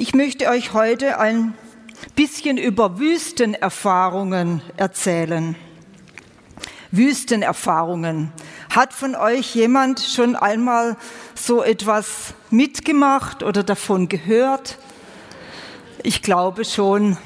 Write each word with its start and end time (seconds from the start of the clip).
Ich 0.00 0.14
möchte 0.14 0.48
euch 0.48 0.72
heute 0.72 1.18
ein 1.18 1.52
bisschen 2.16 2.56
über 2.56 2.98
Wüstenerfahrungen 2.98 4.62
erzählen. 4.78 5.56
Wüstenerfahrungen. 6.90 8.32
Hat 8.74 8.94
von 8.94 9.14
euch 9.14 9.54
jemand 9.54 10.00
schon 10.00 10.36
einmal 10.36 10.96
so 11.34 11.62
etwas 11.62 12.32
mitgemacht 12.48 13.42
oder 13.42 13.62
davon 13.62 14.08
gehört? 14.08 14.78
Ich 16.02 16.22
glaube 16.22 16.64
schon. 16.64 17.18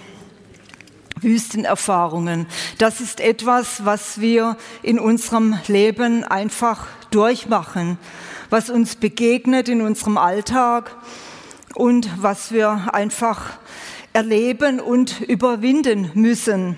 Wüstenerfahrungen. 1.20 2.48
Das 2.78 3.00
ist 3.00 3.20
etwas, 3.20 3.84
was 3.84 4.20
wir 4.20 4.56
in 4.82 4.98
unserem 4.98 5.56
Leben 5.68 6.24
einfach 6.24 6.88
durchmachen, 7.12 7.98
was 8.50 8.68
uns 8.68 8.96
begegnet 8.96 9.68
in 9.68 9.80
unserem 9.80 10.18
Alltag 10.18 10.96
und 11.74 12.10
was 12.22 12.52
wir 12.52 12.94
einfach 12.94 13.58
erleben 14.12 14.80
und 14.80 15.20
überwinden 15.20 16.10
müssen. 16.14 16.76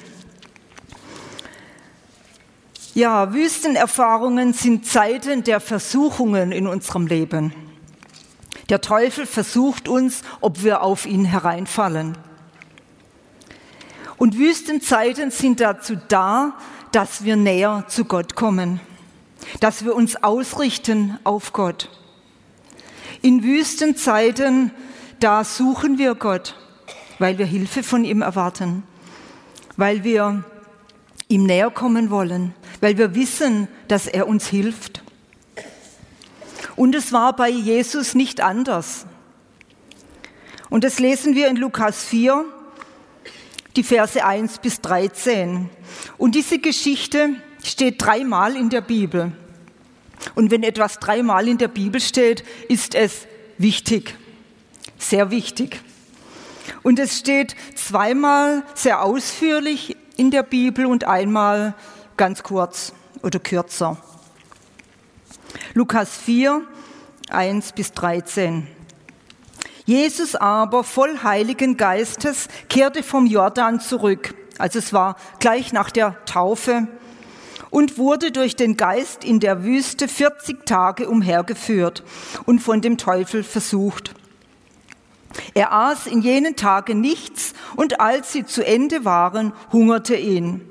Ja, 2.94 3.34
Wüstenerfahrungen 3.34 4.54
sind 4.54 4.86
Zeiten 4.86 5.44
der 5.44 5.60
Versuchungen 5.60 6.50
in 6.50 6.66
unserem 6.66 7.06
Leben. 7.06 7.52
Der 8.70 8.80
Teufel 8.80 9.26
versucht 9.26 9.86
uns, 9.86 10.22
ob 10.40 10.64
wir 10.64 10.80
auf 10.80 11.04
ihn 11.04 11.26
hereinfallen. 11.26 12.16
Und 14.16 14.38
Wüstenzeiten 14.38 15.30
sind 15.30 15.60
dazu 15.60 15.96
da, 16.08 16.54
dass 16.90 17.22
wir 17.22 17.36
näher 17.36 17.84
zu 17.86 18.06
Gott 18.06 18.34
kommen, 18.34 18.80
dass 19.60 19.84
wir 19.84 19.94
uns 19.94 20.16
ausrichten 20.22 21.18
auf 21.22 21.52
Gott. 21.52 21.90
In 23.22 23.42
Wüstenzeiten, 23.42 24.70
da 25.20 25.44
suchen 25.44 25.98
wir 25.98 26.14
Gott, 26.14 26.56
weil 27.18 27.38
wir 27.38 27.46
Hilfe 27.46 27.82
von 27.82 28.04
ihm 28.04 28.22
erwarten, 28.22 28.82
weil 29.76 30.04
wir 30.04 30.44
ihm 31.28 31.44
näher 31.44 31.70
kommen 31.70 32.10
wollen, 32.10 32.54
weil 32.80 32.98
wir 32.98 33.14
wissen, 33.14 33.68
dass 33.88 34.06
er 34.06 34.28
uns 34.28 34.46
hilft. 34.46 35.02
Und 36.76 36.94
es 36.94 37.12
war 37.12 37.34
bei 37.34 37.48
Jesus 37.48 38.14
nicht 38.14 38.40
anders. 38.40 39.06
Und 40.68 40.84
das 40.84 40.98
lesen 40.98 41.34
wir 41.34 41.48
in 41.48 41.56
Lukas 41.56 42.04
4, 42.04 42.44
die 43.76 43.82
Verse 43.82 44.24
1 44.24 44.58
bis 44.58 44.80
13. 44.80 45.70
Und 46.18 46.34
diese 46.34 46.58
Geschichte 46.58 47.30
steht 47.62 48.02
dreimal 48.02 48.56
in 48.56 48.68
der 48.68 48.80
Bibel. 48.80 49.32
Und 50.34 50.50
wenn 50.50 50.62
etwas 50.62 50.98
dreimal 50.98 51.48
in 51.48 51.58
der 51.58 51.68
Bibel 51.68 52.00
steht, 52.00 52.44
ist 52.68 52.94
es 52.94 53.26
wichtig, 53.58 54.16
sehr 54.98 55.30
wichtig. 55.30 55.80
Und 56.82 56.98
es 56.98 57.18
steht 57.18 57.54
zweimal 57.74 58.62
sehr 58.74 59.02
ausführlich 59.02 59.96
in 60.16 60.30
der 60.30 60.42
Bibel 60.42 60.86
und 60.86 61.04
einmal 61.04 61.74
ganz 62.16 62.42
kurz 62.42 62.92
oder 63.22 63.38
kürzer. 63.38 63.96
Lukas 65.74 66.16
4, 66.16 66.62
1 67.30 67.72
bis 67.72 67.92
13. 67.92 68.66
Jesus 69.84 70.34
aber, 70.34 70.82
voll 70.82 71.22
Heiligen 71.22 71.76
Geistes, 71.76 72.48
kehrte 72.68 73.02
vom 73.02 73.26
Jordan 73.26 73.80
zurück, 73.80 74.34
also 74.58 74.78
es 74.78 74.92
war 74.92 75.16
gleich 75.38 75.72
nach 75.72 75.90
der 75.90 76.24
Taufe, 76.24 76.88
und 77.70 77.98
wurde 77.98 78.32
durch 78.32 78.56
den 78.56 78.76
Geist 78.76 79.24
in 79.24 79.40
der 79.40 79.64
Wüste 79.64 80.08
40 80.08 80.64
Tage 80.66 81.08
umhergeführt 81.08 82.02
und 82.44 82.60
von 82.60 82.80
dem 82.80 82.98
Teufel 82.98 83.42
versucht. 83.42 84.14
Er 85.54 85.72
aß 85.72 86.06
in 86.06 86.20
jenen 86.20 86.56
Tagen 86.56 87.00
nichts 87.00 87.52
und 87.74 88.00
als 88.00 88.32
sie 88.32 88.44
zu 88.44 88.64
Ende 88.64 89.04
waren, 89.04 89.52
hungerte 89.72 90.16
ihn. 90.16 90.62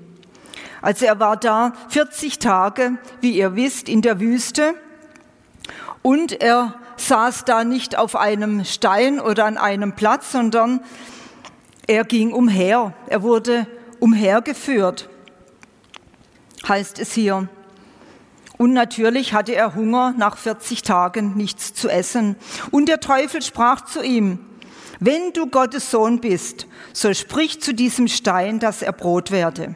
Also 0.81 1.05
er 1.05 1.19
war 1.19 1.37
da 1.37 1.73
40 1.89 2.39
Tage, 2.39 2.97
wie 3.21 3.31
ihr 3.31 3.55
wisst, 3.55 3.89
in 3.89 4.01
der 4.01 4.19
Wüste 4.19 4.75
und 6.01 6.41
er 6.41 6.75
saß 6.97 7.45
da 7.45 7.63
nicht 7.63 7.97
auf 7.97 8.15
einem 8.15 8.63
Stein 8.63 9.19
oder 9.19 9.45
an 9.45 9.57
einem 9.57 9.93
Platz, 9.93 10.31
sondern 10.31 10.81
er 11.87 12.03
ging 12.03 12.31
umher. 12.33 12.93
Er 13.07 13.23
wurde 13.23 13.67
umhergeführt, 13.99 15.09
heißt 16.67 16.99
es 16.99 17.13
hier. 17.13 17.47
Und 18.57 18.73
natürlich 18.73 19.33
hatte 19.33 19.53
er 19.53 19.75
Hunger, 19.75 20.13
nach 20.17 20.37
40 20.37 20.81
Tagen 20.81 21.35
nichts 21.35 21.73
zu 21.73 21.89
essen. 21.89 22.35
Und 22.71 22.87
der 22.87 22.99
Teufel 22.99 23.41
sprach 23.41 23.81
zu 23.81 24.01
ihm, 24.01 24.39
wenn 24.99 25.33
du 25.33 25.47
Gottes 25.47 25.91
Sohn 25.91 26.21
bist, 26.21 26.67
so 26.93 27.13
sprich 27.13 27.61
zu 27.61 27.73
diesem 27.73 28.07
Stein, 28.07 28.59
dass 28.59 28.81
er 28.81 28.93
Brot 28.93 29.31
werde. 29.31 29.75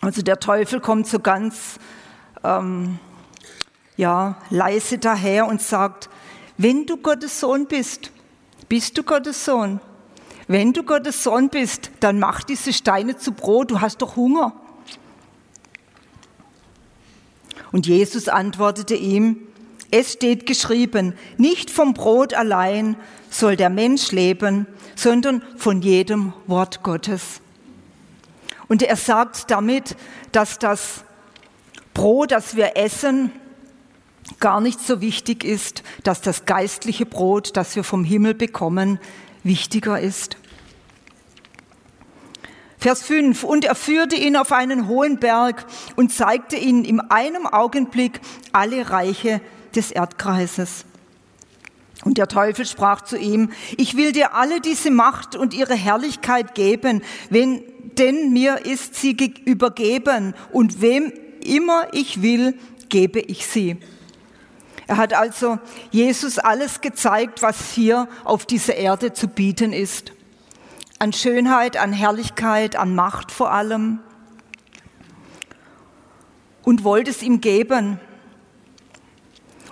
Also 0.00 0.22
der 0.22 0.38
Teufel 0.38 0.80
kommt 0.80 1.08
so 1.08 1.18
ganz 1.18 1.78
ähm, 2.44 2.98
ja, 3.96 4.36
leise 4.48 4.98
daher 4.98 5.46
und 5.46 5.60
sagt, 5.60 6.08
wenn 6.56 6.86
du 6.86 6.96
Gottes 6.96 7.40
Sohn 7.40 7.66
bist, 7.66 8.12
bist 8.68 8.96
du 8.96 9.02
Gottes 9.02 9.44
Sohn. 9.44 9.80
Wenn 10.46 10.72
du 10.72 10.84
Gottes 10.84 11.22
Sohn 11.22 11.48
bist, 11.48 11.90
dann 12.00 12.18
mach 12.18 12.42
diese 12.42 12.72
Steine 12.72 13.16
zu 13.16 13.32
Brot, 13.32 13.70
du 13.70 13.80
hast 13.80 14.02
doch 14.02 14.16
Hunger. 14.16 14.52
Und 17.72 17.86
Jesus 17.86 18.28
antwortete 18.28 18.94
ihm, 18.94 19.36
es 19.90 20.12
steht 20.12 20.46
geschrieben, 20.46 21.14
nicht 21.36 21.70
vom 21.70 21.94
Brot 21.94 22.34
allein 22.34 22.96
soll 23.28 23.56
der 23.56 23.70
Mensch 23.70 24.12
leben, 24.12 24.66
sondern 24.94 25.42
von 25.56 25.82
jedem 25.82 26.32
Wort 26.46 26.82
Gottes. 26.82 27.40
Und 28.68 28.82
er 28.82 28.96
sagt 28.96 29.50
damit, 29.50 29.96
dass 30.30 30.58
das 30.58 31.02
Brot, 31.92 32.30
das 32.30 32.54
wir 32.54 32.76
essen, 32.76 33.32
gar 34.38 34.60
nicht 34.60 34.80
so 34.80 35.00
wichtig 35.00 35.42
ist, 35.42 35.82
dass 36.04 36.20
das 36.20 36.44
geistliche 36.44 37.06
Brot, 37.06 37.56
das 37.56 37.74
wir 37.74 37.82
vom 37.82 38.04
Himmel 38.04 38.34
bekommen, 38.34 39.00
wichtiger 39.42 39.98
ist. 39.98 40.36
Vers 42.80 43.02
5. 43.02 43.44
Und 43.44 43.66
er 43.66 43.74
führte 43.74 44.16
ihn 44.16 44.36
auf 44.36 44.52
einen 44.52 44.88
hohen 44.88 45.18
Berg 45.18 45.66
und 45.96 46.12
zeigte 46.12 46.56
ihm 46.56 46.82
in 46.84 47.00
einem 47.00 47.46
Augenblick 47.46 48.20
alle 48.52 48.88
Reiche 48.90 49.42
des 49.74 49.90
Erdkreises. 49.90 50.86
Und 52.04 52.16
der 52.16 52.28
Teufel 52.28 52.64
sprach 52.64 53.02
zu 53.02 53.18
ihm, 53.18 53.50
ich 53.76 53.96
will 53.96 54.12
dir 54.12 54.34
alle 54.34 54.62
diese 54.62 54.90
Macht 54.90 55.36
und 55.36 55.52
ihre 55.52 55.74
Herrlichkeit 55.74 56.54
geben, 56.54 57.02
wenn, 57.28 57.62
denn 57.98 58.32
mir 58.32 58.64
ist 58.64 58.94
sie 58.94 59.14
übergeben 59.44 60.34
und 60.50 60.80
wem 60.80 61.12
immer 61.44 61.88
ich 61.92 62.22
will, 62.22 62.54
gebe 62.88 63.20
ich 63.20 63.46
sie. 63.46 63.76
Er 64.86 64.96
hat 64.96 65.12
also 65.12 65.58
Jesus 65.90 66.38
alles 66.38 66.80
gezeigt, 66.80 67.42
was 67.42 67.72
hier 67.72 68.08
auf 68.24 68.46
dieser 68.46 68.76
Erde 68.76 69.12
zu 69.12 69.28
bieten 69.28 69.74
ist. 69.74 70.12
An 71.02 71.14
Schönheit, 71.14 71.78
an 71.78 71.94
Herrlichkeit, 71.94 72.76
an 72.76 72.94
Macht 72.94 73.32
vor 73.32 73.50
allem. 73.50 74.00
Und 76.62 76.84
wollte 76.84 77.10
es 77.10 77.22
ihm 77.22 77.40
geben. 77.40 77.98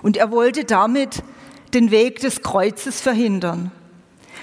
Und 0.00 0.16
er 0.16 0.30
wollte 0.30 0.64
damit 0.64 1.22
den 1.74 1.90
Weg 1.90 2.20
des 2.20 2.40
Kreuzes 2.40 3.02
verhindern. 3.02 3.70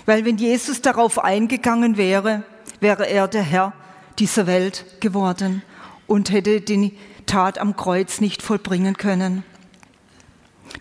Weil 0.05 0.25
wenn 0.25 0.37
Jesus 0.37 0.83
darauf 0.83 1.17
eingegangen 1.17 1.97
wäre, 1.97 2.43
wäre 2.81 3.09
er 3.09 3.27
der 3.27 3.41
Herr 3.41 3.73
dieser 4.19 4.45
Welt 4.45 5.01
geworden 5.01 5.63
und 6.05 6.29
hätte 6.29 6.61
die 6.61 6.95
Tat 7.25 7.57
am 7.57 7.75
Kreuz 7.75 8.21
nicht 8.21 8.43
vollbringen 8.43 8.95
können. 8.95 9.43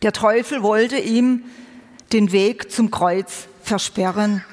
Der 0.03 0.13
Teufel 0.13 0.63
wollte 0.63 0.99
ihm 0.99 1.45
den 2.13 2.31
Weg 2.31 2.71
zum 2.71 2.91
Kreuz 2.91 3.49
versperren 3.63 4.45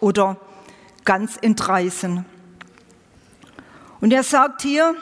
oder 0.00 0.40
ganz 1.08 1.38
entreißen. 1.40 2.26
Und 4.02 4.12
er 4.12 4.22
sagt 4.22 4.60
hier, 4.60 4.94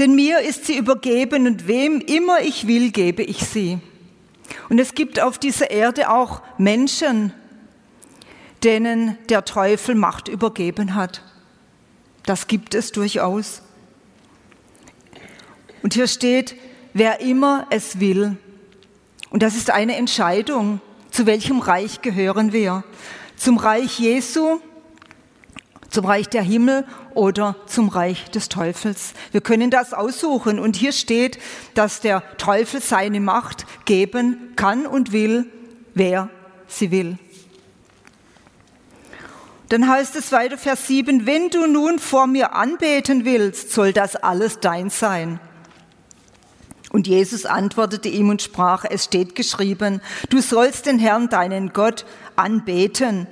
denn 0.00 0.16
mir 0.16 0.40
ist 0.40 0.66
sie 0.66 0.76
übergeben 0.76 1.46
und 1.46 1.68
wem 1.68 2.00
immer 2.00 2.40
ich 2.40 2.66
will, 2.66 2.90
gebe 2.90 3.22
ich 3.22 3.46
sie. 3.46 3.78
Und 4.68 4.80
es 4.80 4.96
gibt 4.96 5.20
auf 5.20 5.38
dieser 5.38 5.70
Erde 5.70 6.10
auch 6.10 6.42
Menschen, 6.58 7.32
denen 8.64 9.16
der 9.28 9.44
Teufel 9.44 9.94
Macht 9.94 10.26
übergeben 10.26 10.96
hat. 10.96 11.22
Das 12.26 12.48
gibt 12.48 12.74
es 12.74 12.90
durchaus. 12.90 13.62
Und 15.84 15.94
hier 15.94 16.08
steht, 16.08 16.56
wer 16.92 17.20
immer 17.20 17.68
es 17.70 18.00
will. 18.00 18.36
Und 19.30 19.44
das 19.44 19.54
ist 19.54 19.70
eine 19.70 19.94
Entscheidung. 19.94 20.80
Zu 21.12 21.24
welchem 21.26 21.60
Reich 21.60 22.02
gehören 22.02 22.52
wir? 22.52 22.82
Zum 23.36 23.58
Reich 23.58 24.00
Jesu 24.00 24.58
zum 25.94 26.06
Reich 26.06 26.28
der 26.28 26.42
Himmel 26.42 26.84
oder 27.14 27.54
zum 27.66 27.88
Reich 27.88 28.28
des 28.32 28.48
Teufels. 28.48 29.14
Wir 29.30 29.40
können 29.40 29.70
das 29.70 29.94
aussuchen. 29.94 30.58
Und 30.58 30.74
hier 30.74 30.90
steht, 30.90 31.38
dass 31.74 32.00
der 32.00 32.24
Teufel 32.36 32.82
seine 32.82 33.20
Macht 33.20 33.64
geben 33.84 34.54
kann 34.56 34.86
und 34.86 35.12
will, 35.12 35.46
wer 35.94 36.30
sie 36.66 36.90
will. 36.90 37.16
Dann 39.68 39.88
heißt 39.88 40.16
es 40.16 40.32
weiter, 40.32 40.58
Vers 40.58 40.88
7, 40.88 41.26
wenn 41.26 41.48
du 41.50 41.66
nun 41.66 42.00
vor 42.00 42.26
mir 42.26 42.54
anbeten 42.54 43.24
willst, 43.24 43.70
soll 43.70 43.92
das 43.92 44.16
alles 44.16 44.58
dein 44.58 44.90
sein. 44.90 45.38
Und 46.90 47.06
Jesus 47.06 47.46
antwortete 47.46 48.08
ihm 48.08 48.30
und 48.30 48.42
sprach, 48.42 48.84
es 48.84 49.04
steht 49.04 49.36
geschrieben, 49.36 50.00
du 50.28 50.40
sollst 50.40 50.86
den 50.86 50.98
Herrn, 50.98 51.28
deinen 51.28 51.72
Gott, 51.72 52.04
anbeten 52.34 53.28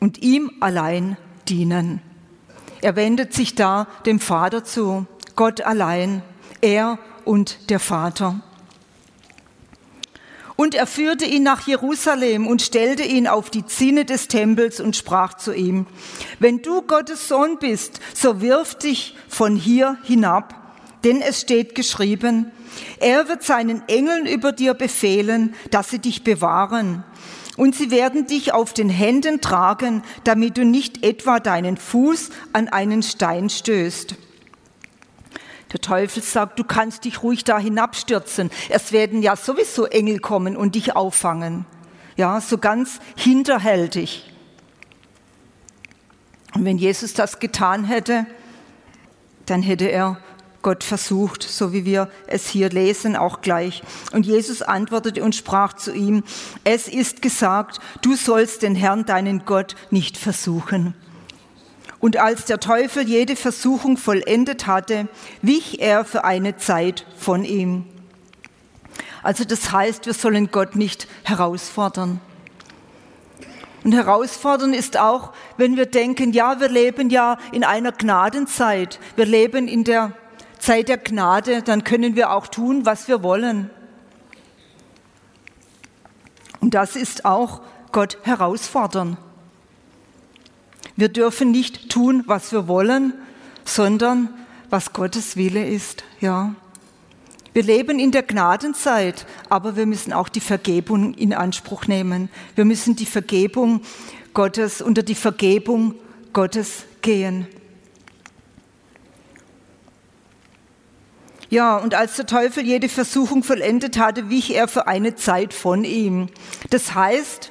und 0.00 0.18
ihm 0.22 0.50
allein 0.60 1.16
dienen. 1.50 2.00
Er 2.80 2.96
wendet 2.96 3.34
sich 3.34 3.54
da 3.54 3.86
dem 4.06 4.20
Vater 4.20 4.64
zu, 4.64 5.06
Gott 5.36 5.60
allein, 5.60 6.22
er 6.60 6.98
und 7.24 7.70
der 7.70 7.80
Vater. 7.80 8.40
Und 10.56 10.74
er 10.74 10.86
führte 10.86 11.24
ihn 11.24 11.42
nach 11.42 11.66
Jerusalem 11.66 12.46
und 12.46 12.60
stellte 12.60 13.02
ihn 13.02 13.26
auf 13.26 13.48
die 13.48 13.64
Zinne 13.64 14.04
des 14.04 14.28
Tempels 14.28 14.78
und 14.78 14.94
sprach 14.94 15.34
zu 15.34 15.54
ihm, 15.54 15.86
wenn 16.38 16.60
du 16.60 16.82
Gottes 16.82 17.28
Sohn 17.28 17.58
bist, 17.58 18.00
so 18.14 18.42
wirf 18.42 18.74
dich 18.74 19.16
von 19.26 19.56
hier 19.56 19.96
hinab, 20.02 20.54
denn 21.02 21.22
es 21.22 21.40
steht 21.40 21.74
geschrieben, 21.74 22.52
er 22.98 23.28
wird 23.28 23.42
seinen 23.42 23.82
Engeln 23.88 24.26
über 24.26 24.52
dir 24.52 24.74
befehlen, 24.74 25.54
dass 25.70 25.88
sie 25.88 25.98
dich 25.98 26.24
bewahren. 26.24 27.04
Und 27.60 27.74
sie 27.74 27.90
werden 27.90 28.26
dich 28.26 28.54
auf 28.54 28.72
den 28.72 28.88
Händen 28.88 29.42
tragen, 29.42 30.02
damit 30.24 30.56
du 30.56 30.64
nicht 30.64 31.04
etwa 31.04 31.40
deinen 31.40 31.76
Fuß 31.76 32.30
an 32.54 32.68
einen 32.68 33.02
Stein 33.02 33.50
stößt. 33.50 34.14
Der 35.70 35.80
Teufel 35.82 36.22
sagt, 36.22 36.58
du 36.58 36.64
kannst 36.64 37.04
dich 37.04 37.22
ruhig 37.22 37.44
da 37.44 37.58
hinabstürzen. 37.58 38.48
Es 38.70 38.92
werden 38.92 39.20
ja 39.20 39.36
sowieso 39.36 39.84
Engel 39.84 40.20
kommen 40.20 40.56
und 40.56 40.74
dich 40.74 40.96
auffangen. 40.96 41.66
Ja, 42.16 42.40
so 42.40 42.56
ganz 42.56 42.98
hinterhältig. 43.14 44.32
Und 46.54 46.64
wenn 46.64 46.78
Jesus 46.78 47.12
das 47.12 47.40
getan 47.40 47.84
hätte, 47.84 48.24
dann 49.44 49.60
hätte 49.60 49.84
er 49.84 50.18
Gott 50.62 50.84
versucht, 50.84 51.42
so 51.42 51.72
wie 51.72 51.84
wir 51.84 52.10
es 52.26 52.48
hier 52.48 52.68
lesen, 52.68 53.16
auch 53.16 53.40
gleich. 53.40 53.82
Und 54.12 54.26
Jesus 54.26 54.62
antwortete 54.62 55.24
und 55.24 55.34
sprach 55.34 55.72
zu 55.72 55.92
ihm, 55.92 56.22
es 56.64 56.88
ist 56.88 57.22
gesagt, 57.22 57.80
du 58.02 58.14
sollst 58.14 58.62
den 58.62 58.74
Herrn, 58.74 59.06
deinen 59.06 59.44
Gott, 59.44 59.74
nicht 59.90 60.16
versuchen. 60.16 60.94
Und 61.98 62.16
als 62.16 62.46
der 62.46 62.60
Teufel 62.60 63.06
jede 63.06 63.36
Versuchung 63.36 63.96
vollendet 63.96 64.66
hatte, 64.66 65.08
wich 65.42 65.80
er 65.80 66.04
für 66.04 66.24
eine 66.24 66.56
Zeit 66.56 67.06
von 67.18 67.44
ihm. 67.44 67.84
Also 69.22 69.44
das 69.44 69.70
heißt, 69.70 70.06
wir 70.06 70.14
sollen 70.14 70.50
Gott 70.50 70.76
nicht 70.76 71.06
herausfordern. 71.24 72.20
Und 73.84 73.92
herausfordern 73.92 74.74
ist 74.74 74.98
auch, 74.98 75.32
wenn 75.56 75.76
wir 75.76 75.86
denken, 75.86 76.32
ja, 76.32 76.60
wir 76.60 76.68
leben 76.68 77.10
ja 77.10 77.38
in 77.52 77.64
einer 77.64 77.92
Gnadenzeit, 77.92 78.98
wir 79.16 79.26
leben 79.26 79.68
in 79.68 79.84
der 79.84 80.12
Zeit 80.70 80.88
der 80.88 80.98
Gnade, 80.98 81.62
dann 81.62 81.82
können 81.82 82.14
wir 82.14 82.30
auch 82.30 82.46
tun, 82.46 82.86
was 82.86 83.08
wir 83.08 83.24
wollen. 83.24 83.70
Und 86.60 86.74
das 86.74 86.94
ist 86.94 87.24
auch 87.24 87.62
Gott 87.90 88.18
herausfordern. 88.22 89.16
Wir 90.94 91.08
dürfen 91.08 91.50
nicht 91.50 91.90
tun, 91.90 92.22
was 92.28 92.52
wir 92.52 92.68
wollen, 92.68 93.14
sondern 93.64 94.28
was 94.68 94.92
Gottes 94.92 95.36
Wille 95.36 95.66
ist, 95.66 96.04
ja. 96.20 96.54
Wir 97.52 97.64
leben 97.64 97.98
in 97.98 98.12
der 98.12 98.22
Gnadenzeit, 98.22 99.26
aber 99.48 99.74
wir 99.74 99.86
müssen 99.86 100.12
auch 100.12 100.28
die 100.28 100.38
Vergebung 100.38 101.14
in 101.14 101.34
Anspruch 101.34 101.88
nehmen. 101.88 102.28
Wir 102.54 102.64
müssen 102.64 102.94
die 102.94 103.06
Vergebung 103.06 103.80
Gottes, 104.34 104.80
unter 104.80 105.02
die 105.02 105.16
Vergebung 105.16 105.96
Gottes 106.32 106.84
gehen. 107.02 107.48
Ja, 111.50 111.76
und 111.78 111.94
als 111.94 112.14
der 112.14 112.26
Teufel 112.26 112.64
jede 112.64 112.88
Versuchung 112.88 113.42
vollendet 113.42 113.98
hatte, 113.98 114.30
wich 114.30 114.54
er 114.54 114.68
für 114.68 114.86
eine 114.86 115.16
Zeit 115.16 115.52
von 115.52 115.82
ihm. 115.82 116.28
Das 116.70 116.94
heißt, 116.94 117.50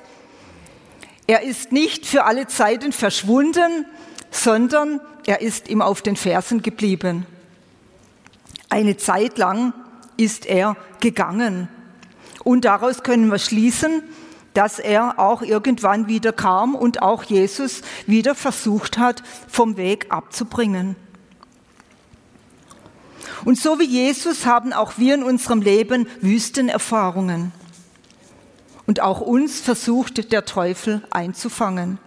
er 1.27 1.43
ist 1.43 1.73
nicht 1.73 2.05
für 2.05 2.23
alle 2.23 2.47
Zeiten 2.47 2.93
verschwunden, 2.93 3.85
sondern 4.31 5.01
er 5.27 5.41
ist 5.41 5.67
ihm 5.67 5.81
auf 5.81 6.01
den 6.01 6.15
Fersen 6.15 6.61
geblieben. 6.61 7.25
Eine 8.69 8.95
Zeit 8.95 9.37
lang 9.37 9.73
ist 10.15 10.45
er 10.45 10.77
gegangen. 11.01 11.67
Und 12.45 12.63
daraus 12.63 13.03
können 13.03 13.29
wir 13.29 13.37
schließen, 13.37 14.03
dass 14.53 14.79
er 14.79 15.19
auch 15.19 15.41
irgendwann 15.41 16.07
wieder 16.07 16.31
kam 16.31 16.73
und 16.73 17.01
auch 17.01 17.23
Jesus 17.23 17.81
wieder 18.07 18.33
versucht 18.33 18.97
hat, 18.97 19.23
vom 19.49 19.75
Weg 19.75 20.07
abzubringen. 20.09 20.95
Und 23.45 23.59
so 23.59 23.79
wie 23.79 23.85
Jesus 23.85 24.45
haben 24.45 24.73
auch 24.73 24.97
wir 24.97 25.15
in 25.15 25.23
unserem 25.23 25.61
Leben 25.61 26.07
Wüstenerfahrungen. 26.21 27.51
Und 28.85 29.01
auch 29.01 29.21
uns 29.21 29.59
versucht 29.59 30.31
der 30.31 30.45
Teufel 30.45 31.03
einzufangen. 31.11 31.99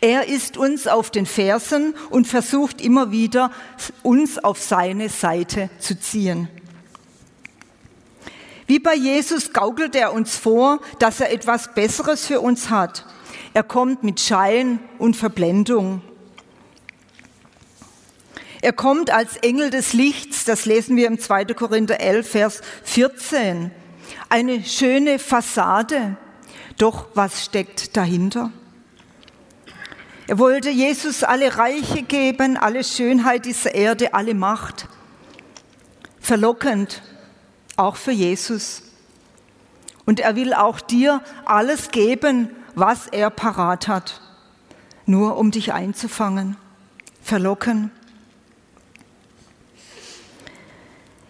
Er 0.00 0.28
ist 0.28 0.56
uns 0.56 0.86
auf 0.86 1.10
den 1.10 1.26
Fersen 1.26 1.94
und 2.10 2.26
versucht 2.26 2.80
immer 2.80 3.10
wieder, 3.10 3.50
uns 4.02 4.38
auf 4.38 4.60
seine 4.60 5.08
Seite 5.08 5.70
zu 5.78 5.98
ziehen. 5.98 6.48
Wie 8.66 8.78
bei 8.78 8.94
Jesus 8.94 9.52
gaukelt 9.52 9.94
er 9.94 10.12
uns 10.12 10.36
vor, 10.36 10.80
dass 10.98 11.20
er 11.20 11.32
etwas 11.32 11.72
Besseres 11.74 12.26
für 12.26 12.40
uns 12.40 12.70
hat. 12.70 13.06
Er 13.54 13.62
kommt 13.62 14.02
mit 14.02 14.20
Schein 14.20 14.80
und 14.98 15.16
Verblendung. 15.16 16.02
Er 18.62 18.72
kommt 18.72 19.10
als 19.10 19.36
Engel 19.36 19.70
des 19.70 19.92
Lichts, 19.92 20.44
das 20.44 20.64
lesen 20.64 20.96
wir 20.96 21.06
im 21.06 21.18
2. 21.18 21.46
Korinther 21.46 22.00
11, 22.00 22.30
Vers 22.30 22.60
14 22.84 23.70
eine 24.28 24.64
schöne 24.64 25.18
Fassade. 25.18 26.16
Doch 26.78 27.06
was 27.14 27.44
steckt 27.44 27.96
dahinter? 27.96 28.50
Er 30.26 30.38
wollte 30.38 30.70
Jesus 30.70 31.22
alle 31.22 31.56
Reiche 31.56 32.02
geben, 32.02 32.56
alle 32.56 32.82
Schönheit 32.82 33.44
dieser 33.44 33.74
Erde, 33.74 34.12
alle 34.14 34.34
Macht. 34.34 34.88
Verlockend, 36.20 37.02
auch 37.76 37.96
für 37.96 38.10
Jesus. 38.10 38.82
Und 40.04 40.20
er 40.20 40.34
will 40.34 40.52
auch 40.52 40.80
dir 40.80 41.22
alles 41.44 41.90
geben, 41.90 42.50
was 42.74 43.06
er 43.06 43.30
parat 43.30 43.88
hat, 43.88 44.20
nur 45.06 45.36
um 45.36 45.50
dich 45.52 45.72
einzufangen. 45.72 46.56
Verlocken. 47.22 47.90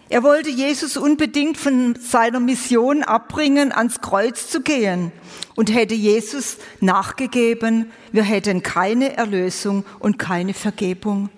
Er 0.09 0.23
wollte 0.23 0.49
Jesus 0.49 0.95
unbedingt 0.95 1.57
von 1.57 1.95
seiner 1.95 2.39
Mission 2.39 3.03
abbringen, 3.03 3.73
ans 3.73 3.99
Kreuz 3.99 4.49
zu 4.49 4.61
gehen. 4.61 5.11
Und 5.55 5.73
hätte 5.73 5.95
Jesus 5.95 6.57
nachgegeben, 6.79 7.91
wir 8.11 8.23
hätten 8.23 8.63
keine 8.63 9.17
Erlösung 9.17 9.85
und 9.99 10.17
keine 10.17 10.53
Vergebung. 10.53 11.29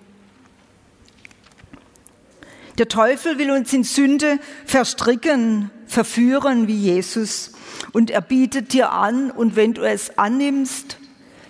Der 2.78 2.88
Teufel 2.88 3.38
will 3.38 3.50
uns 3.50 3.72
in 3.72 3.82
Sünde 3.82 4.38
verstricken, 4.64 5.70
verführen 5.86 6.68
wie 6.68 6.76
Jesus. 6.76 7.52
Und 7.92 8.10
er 8.10 8.20
bietet 8.20 8.72
dir 8.72 8.92
an, 8.92 9.30
und 9.30 9.56
wenn 9.56 9.74
du 9.74 9.82
es 9.82 10.16
annimmst, 10.16 10.96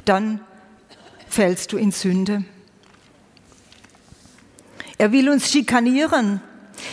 dann 0.06 0.40
fällst 1.28 1.72
du 1.72 1.76
in 1.76 1.92
Sünde. 1.92 2.44
Er 4.96 5.12
will 5.12 5.28
uns 5.28 5.50
schikanieren, 5.50 6.40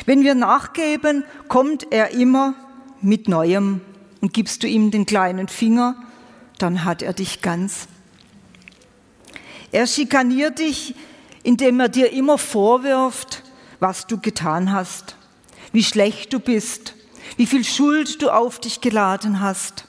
wenn 0.05 0.23
wir 0.23 0.35
nachgeben, 0.35 1.23
kommt 1.47 1.91
er 1.91 2.11
immer 2.11 2.53
mit 3.01 3.27
Neuem 3.27 3.81
und 4.21 4.33
gibst 4.33 4.63
du 4.63 4.67
ihm 4.67 4.91
den 4.91 5.05
kleinen 5.05 5.47
Finger, 5.47 5.95
dann 6.57 6.83
hat 6.83 7.01
er 7.01 7.13
dich 7.13 7.41
ganz. 7.41 7.87
Er 9.71 9.85
schikaniert 9.85 10.59
dich, 10.59 10.95
indem 11.43 11.79
er 11.79 11.89
dir 11.89 12.11
immer 12.11 12.37
vorwirft, 12.37 13.43
was 13.79 14.07
du 14.07 14.19
getan 14.19 14.71
hast, 14.71 15.15
wie 15.71 15.83
schlecht 15.83 16.33
du 16.33 16.39
bist, 16.39 16.95
wie 17.35 17.45
viel 17.45 17.63
Schuld 17.63 18.21
du 18.21 18.29
auf 18.29 18.59
dich 18.59 18.81
geladen 18.81 19.39
hast. 19.39 19.85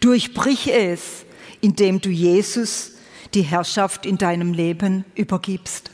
Durchbrich 0.00 0.72
es, 0.72 1.24
indem 1.60 2.00
du 2.00 2.08
Jesus 2.08 2.92
die 3.34 3.42
Herrschaft 3.42 4.06
in 4.06 4.18
deinem 4.18 4.52
Leben 4.52 5.04
übergibst. 5.14 5.90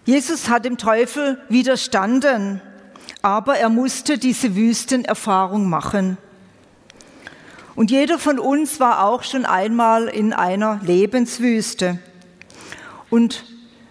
Jesus 0.05 0.49
hat 0.49 0.65
dem 0.65 0.79
Teufel 0.79 1.41
widerstanden, 1.49 2.61
aber 3.23 3.59
er 3.59 3.69
musste 3.69 4.19
diese 4.19 4.57
Wüstenerfahrung 4.57 5.69
machen. 5.69 6.17
Und 7.75 7.91
jeder 7.91 8.19
von 8.19 8.39
uns 8.39 8.81
war 8.81 9.05
auch 9.05 9.23
schon 9.23 9.45
einmal 9.45 10.09
in 10.09 10.33
einer 10.33 10.81
Lebenswüste. 10.83 11.99
Und 13.09 13.45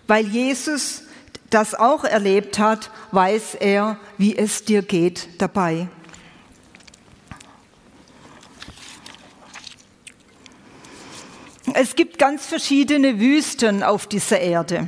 weil 0.07 0.25
Jesus 0.25 1.03
das 1.49 1.73
auch 1.73 2.03
erlebt 2.03 2.59
hat, 2.59 2.91
weiß 3.11 3.55
er, 3.55 3.97
wie 4.17 4.37
es 4.37 4.63
dir 4.63 4.81
geht 4.81 5.41
dabei. 5.41 5.89
Es 11.73 11.95
gibt 11.95 12.17
ganz 12.17 12.45
verschiedene 12.45 13.19
Wüsten 13.19 13.83
auf 13.83 14.07
dieser 14.07 14.39
Erde. 14.39 14.87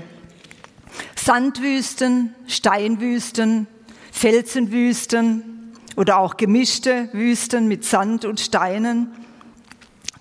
Sandwüsten, 1.15 2.33
Steinwüsten, 2.47 3.67
Felsenwüsten 4.11 5.73
oder 5.95 6.17
auch 6.19 6.37
gemischte 6.37 7.09
Wüsten 7.13 7.67
mit 7.67 7.85
Sand 7.85 8.25
und 8.25 8.39
Steinen. 8.39 9.11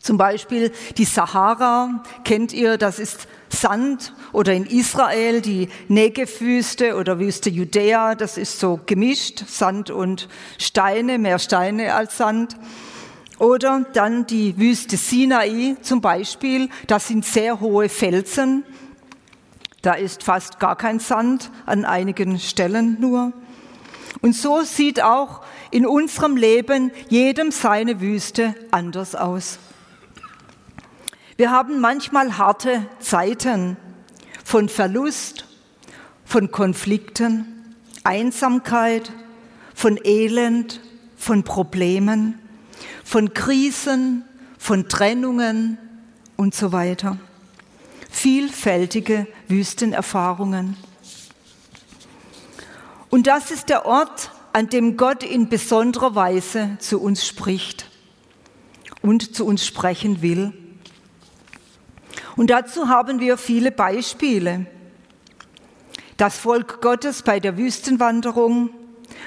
Zum 0.01 0.17
Beispiel 0.17 0.73
die 0.97 1.05
Sahara, 1.05 2.03
kennt 2.25 2.53
ihr, 2.53 2.79
das 2.79 2.99
ist 2.99 3.29
Sand 3.49 4.15
oder 4.33 4.53
in 4.53 4.65
Israel 4.65 5.41
die 5.41 5.69
Negev-Wüste 5.89 6.97
oder 6.97 7.19
Wüste 7.19 7.51
Judäa, 7.51 8.15
das 8.15 8.39
ist 8.39 8.59
so 8.59 8.81
gemischt, 8.87 9.45
Sand 9.47 9.91
und 9.91 10.29
Steine, 10.59 11.19
mehr 11.19 11.39
Steine 11.39 11.95
als 11.95 12.17
Sand. 12.17 12.57
Oder 13.41 13.87
dann 13.95 14.27
die 14.27 14.59
Wüste 14.59 14.99
Sinai 14.99 15.75
zum 15.81 16.03
Beispiel, 16.03 16.69
das 16.87 17.09
sind 17.09 17.25
sehr 17.25 17.59
hohe 17.59 17.89
Felsen, 17.89 18.65
da 19.81 19.95
ist 19.95 20.23
fast 20.23 20.61
gar 20.61 20.77
kein 20.77 20.99
Sand, 20.99 21.51
an 21.65 21.87
einigen 21.87 22.39
Stellen 22.39 23.01
nur. 23.01 23.33
Und 24.21 24.37
so 24.37 24.61
sieht 24.61 25.03
auch 25.03 25.41
in 25.71 25.87
unserem 25.87 26.37
Leben 26.37 26.93
jedem 27.09 27.51
seine 27.51 28.03
Wüste 28.03 28.55
anders 28.73 29.15
aus. 29.15 29.59
Wir 31.39 31.51
haben 31.51 31.81
manchmal 31.81 32.37
harte 32.37 32.85
Zeiten 32.99 33.79
von 34.45 34.69
Verlust, 34.69 35.47
von 36.27 36.51
Konflikten, 36.51 37.75
Einsamkeit, 38.05 39.11
von 39.75 39.99
Elend, 40.05 40.83
von 41.17 41.43
Problemen, 41.43 42.40
von 43.05 43.35
Krisen, 43.35 44.25
von 44.59 44.89
Trennungen 44.89 45.79
und 46.37 46.55
so 46.55 46.73
weiter. 46.73 47.19
Vielfältige 48.11 49.27
Wüstenerfahrungen. 49.49 50.77
Und 53.11 53.27
das 53.27 53.51
ist 53.51 53.69
der 53.69 53.87
Ort, 53.87 54.31
an 54.53 54.69
dem 54.69 54.97
Gott 54.97 55.23
in 55.23 55.49
besonderer 55.49 56.15
Weise 56.15 56.77
zu 56.79 57.01
uns 57.01 57.27
spricht 57.27 57.89
und 59.03 59.35
zu 59.35 59.45
uns 59.47 59.67
sprechen 59.67 60.23
will. 60.23 60.53
Und 62.37 62.51
dazu 62.51 62.89
haben 62.89 63.21
wir 63.21 63.37
viele 63.37 63.73
Beispiele. 63.73 64.67
Das 66.17 66.39
Volk 66.39 66.81
Gottes 66.81 67.23
bei 67.23 67.41
der 67.41 67.57
Wüstenwanderung, 67.57 68.71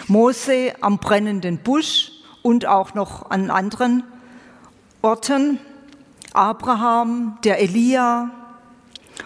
Mose 0.07 0.73
am 0.81 0.99
brennenden 0.99 1.57
Busch 1.57 2.12
und 2.43 2.67
auch 2.67 2.93
noch 2.93 3.31
an 3.31 3.49
anderen 3.49 4.03
Orten, 5.01 5.59
Abraham, 6.33 7.39
der 7.43 7.59
Elia 7.59 8.29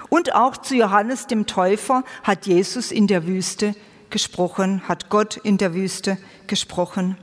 und 0.10 0.34
auch 0.34 0.58
zu 0.58 0.76
Johannes 0.76 1.28
dem 1.28 1.46
Täufer 1.46 2.04
hat 2.24 2.46
Jesus 2.46 2.92
in 2.92 3.08
der 3.08 3.28
Wüste 3.28 3.76
gesprochen, 4.10 4.88
hat 4.88 5.10
Gott 5.10 5.38
in 5.38 5.58
der 5.58 5.74
Wüste 5.74 6.18
gesprochen. 6.48 7.18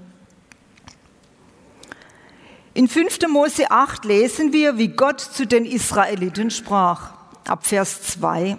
In 2.74 2.88
5. 2.88 3.20
Mose 3.28 3.70
8 3.70 4.04
lesen 4.04 4.52
wir, 4.52 4.78
wie 4.78 4.88
Gott 4.88 5.20
zu 5.20 5.46
den 5.46 5.64
Israeliten 5.64 6.50
sprach, 6.50 7.12
ab 7.46 7.66
Vers 7.66 8.02
2. 8.02 8.58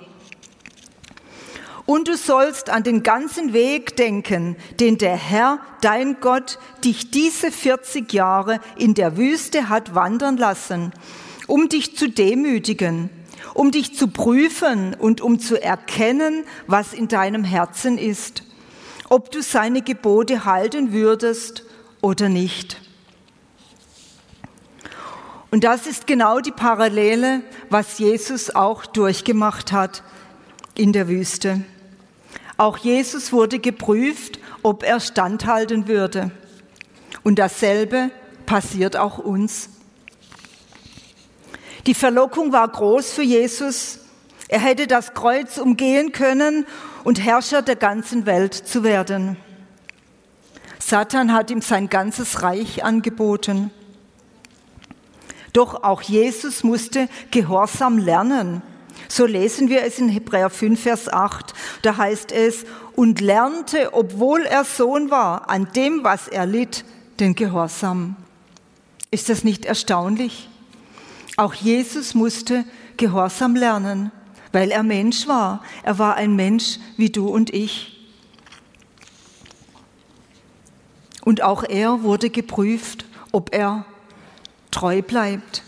Und 1.86 2.08
du 2.08 2.18
sollst 2.18 2.70
an 2.70 2.82
den 2.82 3.04
ganzen 3.04 3.54
Weg 3.54 3.96
denken, 3.96 4.56
den 4.80 4.98
der 4.98 5.16
Herr, 5.16 5.60
dein 5.82 6.20
Gott, 6.20 6.58
dich 6.84 7.12
diese 7.12 7.52
40 7.52 8.12
Jahre 8.12 8.60
in 8.76 8.96
der 8.96 9.18
Wüste 9.18 9.70
hat 9.70 9.94
wandern 9.94 10.38
lassen, 10.38 10.94
um 11.46 11.70
dich 11.70 11.96
zu 11.96 12.10
demütigen, 12.10 13.12
um 13.54 13.70
dich 13.70 13.96
zu 13.96 14.08
prüfen 14.08 14.96
und 14.96 15.22
um 15.22 15.40
zu 15.40 15.62
erkennen, 15.62 16.44
was 16.66 16.92
in 16.92 17.08
deinem 17.08 17.44
Herzen 17.44 18.00
ist, 18.00 18.42
ob 19.08 19.30
du 19.32 19.44
seine 19.44 19.84
Gebote 19.84 20.46
halten 20.46 20.92
würdest 20.92 21.64
oder 22.02 22.30
nicht. 22.30 22.82
Und 25.52 25.64
das 25.64 25.86
ist 25.86 26.08
genau 26.08 26.40
die 26.40 26.52
Parallele, 26.52 27.42
was 27.70 28.00
Jesus 28.00 28.54
auch 28.54 28.88
durchgemacht 28.88 29.72
hat 29.72 30.04
in 30.74 30.92
der 30.92 31.08
Wüste. 31.08 31.64
Auch 32.58 32.78
Jesus 32.78 33.34
wurde 33.34 33.60
geprüft, 33.60 34.40
ob 34.64 34.84
er 34.84 35.00
standhalten 35.00 35.88
würde. 35.88 36.32
Und 37.24 37.40
dasselbe 37.40 38.12
passiert 38.46 38.96
auch 38.96 39.18
uns. 39.18 39.70
Die 41.86 41.94
Verlockung 41.94 42.52
war 42.52 42.68
groß 42.68 43.14
für 43.14 43.24
Jesus. 43.24 44.00
Er 44.48 44.60
hätte 44.60 44.88
das 44.88 45.14
Kreuz 45.14 45.58
umgehen 45.58 46.12
können 46.12 46.66
und 47.04 47.24
Herrscher 47.24 47.62
der 47.62 47.76
ganzen 47.76 48.26
Welt 48.26 48.54
zu 48.54 48.84
werden. 48.84 49.38
Satan 50.80 51.34
hat 51.34 51.52
ihm 51.52 51.62
sein 51.62 51.90
ganzes 51.90 52.44
Reich 52.44 52.84
angeboten. 52.84 53.72
Doch 55.52 55.84
auch 55.84 56.02
Jesus 56.02 56.64
musste 56.64 57.08
Gehorsam 57.32 57.98
lernen. 57.98 58.62
So 59.08 59.26
lesen 59.26 59.70
wir 59.70 59.84
es 59.84 60.00
in 60.00 60.10
Hebräer 60.10 60.50
5, 60.50 60.82
Vers 60.82 61.12
8. 61.12 61.54
Da 61.82 61.98
heißt 61.98 62.32
es, 62.32 62.66
und 62.96 63.22
lernte, 63.22 63.94
obwohl 63.94 64.42
er 64.42 64.64
Sohn 64.64 65.12
war, 65.12 65.50
an 65.50 65.68
dem, 65.76 66.04
was 66.04 66.28
er 66.28 66.46
litt, 66.46 66.86
den 67.20 67.36
Gehorsam. 67.36 68.16
Ist 69.12 69.30
das 69.30 69.44
nicht 69.44 69.66
erstaunlich? 69.66 70.50
Auch 71.38 71.54
Jesus 71.54 72.14
musste 72.14 72.66
Gehorsam 72.98 73.56
lernen, 73.56 74.12
weil 74.52 74.72
er 74.72 74.84
Mensch 74.84 75.28
war. 75.28 75.64
Er 75.84 76.00
war 76.00 76.16
ein 76.16 76.36
Mensch 76.36 76.80
wie 76.98 77.10
du 77.10 77.28
und 77.28 77.54
ich. 77.54 77.92
Und 81.26 81.42
auch 81.42 81.64
er 81.64 82.04
wurde 82.04 82.30
geprüft, 82.30 83.06
ob 83.32 83.54
er 83.54 83.86
treu 84.72 85.02
bleibt. 85.02 85.64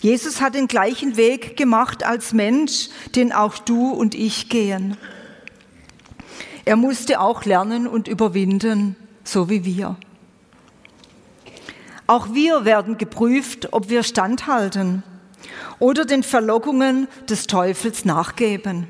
Jesus 0.00 0.40
hat 0.40 0.54
den 0.54 0.68
gleichen 0.68 1.16
Weg 1.16 1.56
gemacht 1.56 2.04
als 2.04 2.32
Mensch, 2.32 2.88
den 3.14 3.32
auch 3.32 3.58
du 3.58 3.90
und 3.90 4.14
ich 4.14 4.48
gehen. 4.48 4.96
Er 6.64 6.76
musste 6.76 7.20
auch 7.20 7.44
lernen 7.44 7.86
und 7.86 8.08
überwinden, 8.08 8.94
so 9.24 9.48
wie 9.48 9.64
wir. 9.64 9.96
Auch 12.06 12.32
wir 12.32 12.64
werden 12.64 12.96
geprüft, 12.96 13.72
ob 13.72 13.88
wir 13.88 14.02
standhalten 14.02 15.02
oder 15.78 16.04
den 16.04 16.22
Verlockungen 16.22 17.08
des 17.28 17.46
Teufels 17.46 18.04
nachgeben, 18.04 18.86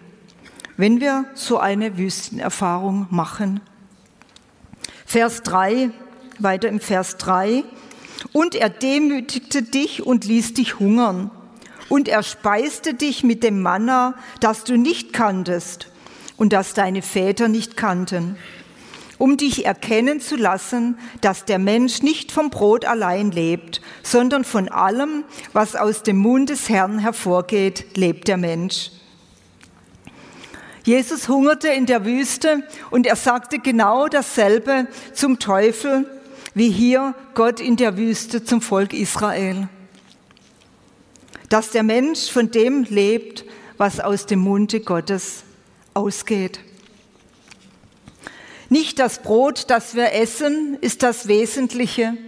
wenn 0.77 1.01
wir 1.01 1.25
so 1.35 1.59
eine 1.59 1.99
Wüstenerfahrung 1.99 3.07
machen. 3.11 3.61
Vers 5.07 5.43
3, 5.43 5.91
weiter 6.39 6.69
im 6.69 6.81
Vers 6.81 7.17
3. 7.17 7.65
Und 8.33 8.55
er 8.55 8.69
demütigte 8.69 9.63
dich 9.63 10.05
und 10.05 10.25
ließ 10.25 10.55
dich 10.55 10.79
hungern 10.79 11.31
Und 11.89 12.09
er 12.09 12.23
speiste 12.23 12.95
dich 12.95 13.25
mit 13.25 13.43
dem 13.43 13.63
Manna, 13.63 14.15
das 14.41 14.65
du 14.65 14.77
nicht 14.77 15.13
kanntest 15.13 15.89
und 16.37 16.53
das 16.53 16.75
deine 16.75 17.03
Väter 17.03 17.49
nicht 17.49 17.77
kannten, 17.77 18.37
um 19.19 19.37
dich 19.37 19.67
erkennen 19.67 20.21
zu 20.21 20.37
lassen, 20.37 20.97
dass 21.21 21.45
der 21.45 21.59
Mensch 21.59 22.03
nicht 22.03 22.31
vom 22.31 22.51
Brot 22.51 22.85
allein 22.85 23.33
lebt, 23.33 23.81
sondern 24.03 24.45
von 24.45 24.69
allem, 24.69 25.25
was 25.53 25.75
aus 25.75 26.03
dem 26.05 26.19
Mund 26.19 26.51
des 26.51 26.69
Herrn 26.69 26.99
hervorgeht, 26.99 27.97
lebt 27.97 28.29
der 28.29 28.37
Mensch. 28.37 28.93
Jesus 30.85 31.29
hungerte 31.29 31.69
in 31.69 31.85
der 31.85 32.05
Wüste 32.07 32.63
und 32.91 33.07
er 33.07 33.17
sagte 33.17 33.59
genau 33.59 34.07
dasselbe 34.09 34.87
zum 35.13 35.39
Teufel, 35.39 36.07
wie 36.59 36.71
hier 36.71 37.15
Gott 37.35 37.61
in 37.61 37.77
der 37.77 37.97
Wüste 37.97 38.43
zum 38.43 38.61
Volk 38.61 38.93
Israel. 38.93 39.69
Dass 41.49 41.71
der 41.71 41.85
Mensch 41.85 42.33
von 42.33 42.51
dem 42.51 42.83
lebt, 42.83 43.45
was 43.77 44.01
aus 44.01 44.27
dem 44.27 44.41
Munde 44.41 44.81
Gottes 44.81 45.45
ausgeht. 45.95 46.59
Nicht 48.71 48.99
das 48.99 49.23
Brot, 49.23 49.67
das 49.69 49.95
wir 49.95 50.13
essen, 50.15 50.77
ist 50.81 51.05
das 51.05 51.29
Wesentliche, 51.29 52.19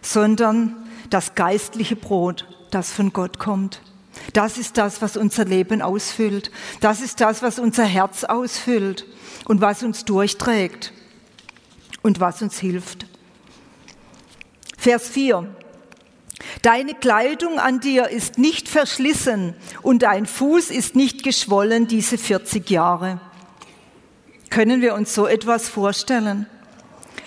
sondern 0.00 0.74
das 1.10 1.34
geistliche 1.34 1.94
Brot, 1.94 2.48
das 2.70 2.90
von 2.90 3.12
Gott 3.12 3.38
kommt. 3.38 3.82
Das 4.32 4.56
ist 4.56 4.78
das, 4.78 5.02
was 5.02 5.18
unser 5.18 5.44
Leben 5.44 5.82
ausfüllt. 5.82 6.50
Das 6.80 7.02
ist 7.02 7.20
das, 7.20 7.42
was 7.42 7.58
unser 7.58 7.84
Herz 7.84 8.24
ausfüllt 8.24 9.04
und 9.44 9.60
was 9.60 9.82
uns 9.82 10.06
durchträgt 10.06 10.94
und 12.02 12.18
was 12.18 12.40
uns 12.40 12.58
hilft. 12.58 13.06
Vers 14.84 15.08
4. 15.08 15.46
Deine 16.60 16.92
Kleidung 16.92 17.58
an 17.58 17.80
dir 17.80 18.10
ist 18.10 18.36
nicht 18.36 18.68
verschlissen 18.68 19.54
und 19.80 20.02
dein 20.02 20.26
Fuß 20.26 20.68
ist 20.70 20.94
nicht 20.94 21.22
geschwollen 21.22 21.86
diese 21.86 22.18
40 22.18 22.68
Jahre. 22.68 23.18
Können 24.50 24.82
wir 24.82 24.92
uns 24.92 25.14
so 25.14 25.26
etwas 25.26 25.70
vorstellen? 25.70 26.44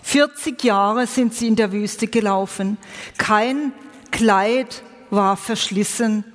40 0.03 0.63
Jahre 0.63 1.07
sind 1.07 1.33
sie 1.33 1.47
in 1.47 1.55
der 1.55 1.71
Wüste 1.71 2.05
gelaufen. 2.05 2.77
Kein 3.17 3.73
Kleid 4.11 4.83
war 5.09 5.35
verschlissen 5.35 6.25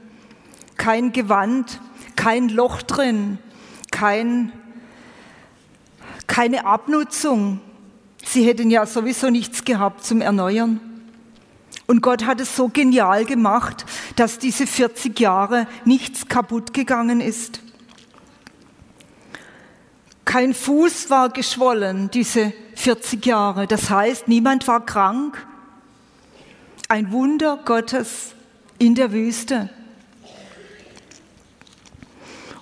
kein 0.77 1.13
Gewand, 1.13 1.81
kein 2.17 2.49
Loch 2.49 2.83
drin, 2.83 3.39
kein, 3.93 4.51
keine 6.27 6.67
Abnutzung. 6.67 7.61
Sie 8.25 8.45
hätten 8.45 8.73
ja 8.73 8.87
sowieso 8.87 9.31
nichts 9.31 9.65
gehabt 9.65 10.03
zum 10.03 10.21
Erneuern. 10.21 10.81
Und 11.93 12.01
Gott 12.01 12.25
hat 12.25 12.41
es 12.41 12.57
so 12.57 12.69
genial 12.69 13.27
gemacht, 13.27 13.85
dass 14.17 14.39
diese 14.39 14.67
40 14.67 15.21
Jahre 15.21 15.67
nichts 15.85 16.27
kaputt 16.27 16.73
gegangen 16.73 17.21
ist. 17.21 17.61
Kein 20.25 20.55
Fuß 20.55 21.11
war 21.11 21.29
geschwollen, 21.29 22.11
diese 22.11 22.55
40 22.77 23.27
Jahre. 23.27 23.67
Das 23.67 23.91
heißt, 23.91 24.27
niemand 24.27 24.67
war 24.69 24.87
krank. 24.87 25.47
Ein 26.89 27.13
Wunder 27.13 27.59
Gottes 27.63 28.37
in 28.79 28.95
der 28.95 29.13
Wüste. 29.13 29.69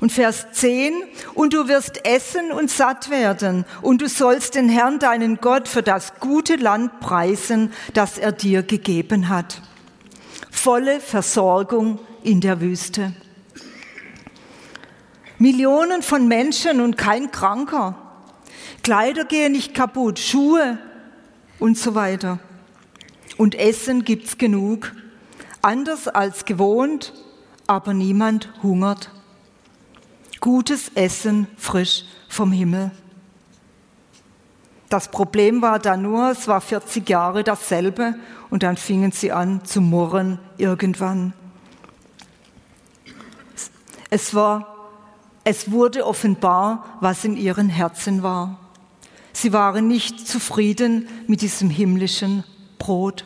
Und 0.00 0.12
Vers 0.12 0.46
10, 0.52 0.94
und 1.34 1.52
du 1.52 1.68
wirst 1.68 2.06
essen 2.06 2.52
und 2.52 2.70
satt 2.70 3.10
werden, 3.10 3.66
und 3.82 4.00
du 4.00 4.08
sollst 4.08 4.54
den 4.54 4.70
Herrn, 4.70 4.98
deinen 4.98 5.36
Gott, 5.36 5.68
für 5.68 5.82
das 5.82 6.14
gute 6.20 6.56
Land 6.56 7.00
preisen, 7.00 7.70
das 7.92 8.16
er 8.16 8.32
dir 8.32 8.62
gegeben 8.62 9.28
hat. 9.28 9.60
Volle 10.50 11.00
Versorgung 11.00 11.98
in 12.22 12.40
der 12.40 12.62
Wüste. 12.62 13.12
Millionen 15.38 16.02
von 16.02 16.26
Menschen 16.28 16.80
und 16.80 16.96
kein 16.96 17.30
Kranker. 17.30 17.94
Kleider 18.82 19.26
gehen 19.26 19.52
nicht 19.52 19.74
kaputt, 19.74 20.18
Schuhe 20.18 20.78
und 21.58 21.76
so 21.76 21.94
weiter. 21.94 22.38
Und 23.36 23.54
Essen 23.54 24.04
gibt's 24.04 24.38
genug. 24.38 24.92
Anders 25.60 26.08
als 26.08 26.46
gewohnt, 26.46 27.12
aber 27.66 27.92
niemand 27.92 28.50
hungert 28.62 29.10
gutes 30.40 30.90
Essen 30.94 31.46
frisch 31.56 32.04
vom 32.28 32.52
Himmel. 32.52 32.90
Das 34.88 35.08
Problem 35.08 35.62
war 35.62 35.78
da 35.78 35.96
nur, 35.96 36.30
es 36.32 36.48
war 36.48 36.60
40 36.60 37.08
Jahre 37.08 37.44
dasselbe 37.44 38.16
und 38.50 38.64
dann 38.64 38.76
fingen 38.76 39.12
sie 39.12 39.30
an 39.30 39.64
zu 39.64 39.80
murren 39.80 40.40
irgendwann. 40.58 41.32
Es 44.10 44.34
war, 44.34 44.88
es 45.44 45.70
wurde 45.70 46.04
offenbar, 46.04 46.96
was 47.00 47.24
in 47.24 47.36
ihren 47.36 47.68
Herzen 47.68 48.24
war. 48.24 48.58
Sie 49.32 49.52
waren 49.52 49.86
nicht 49.86 50.26
zufrieden 50.26 51.08
mit 51.28 51.40
diesem 51.40 51.70
himmlischen 51.70 52.42
Brot. 52.78 53.24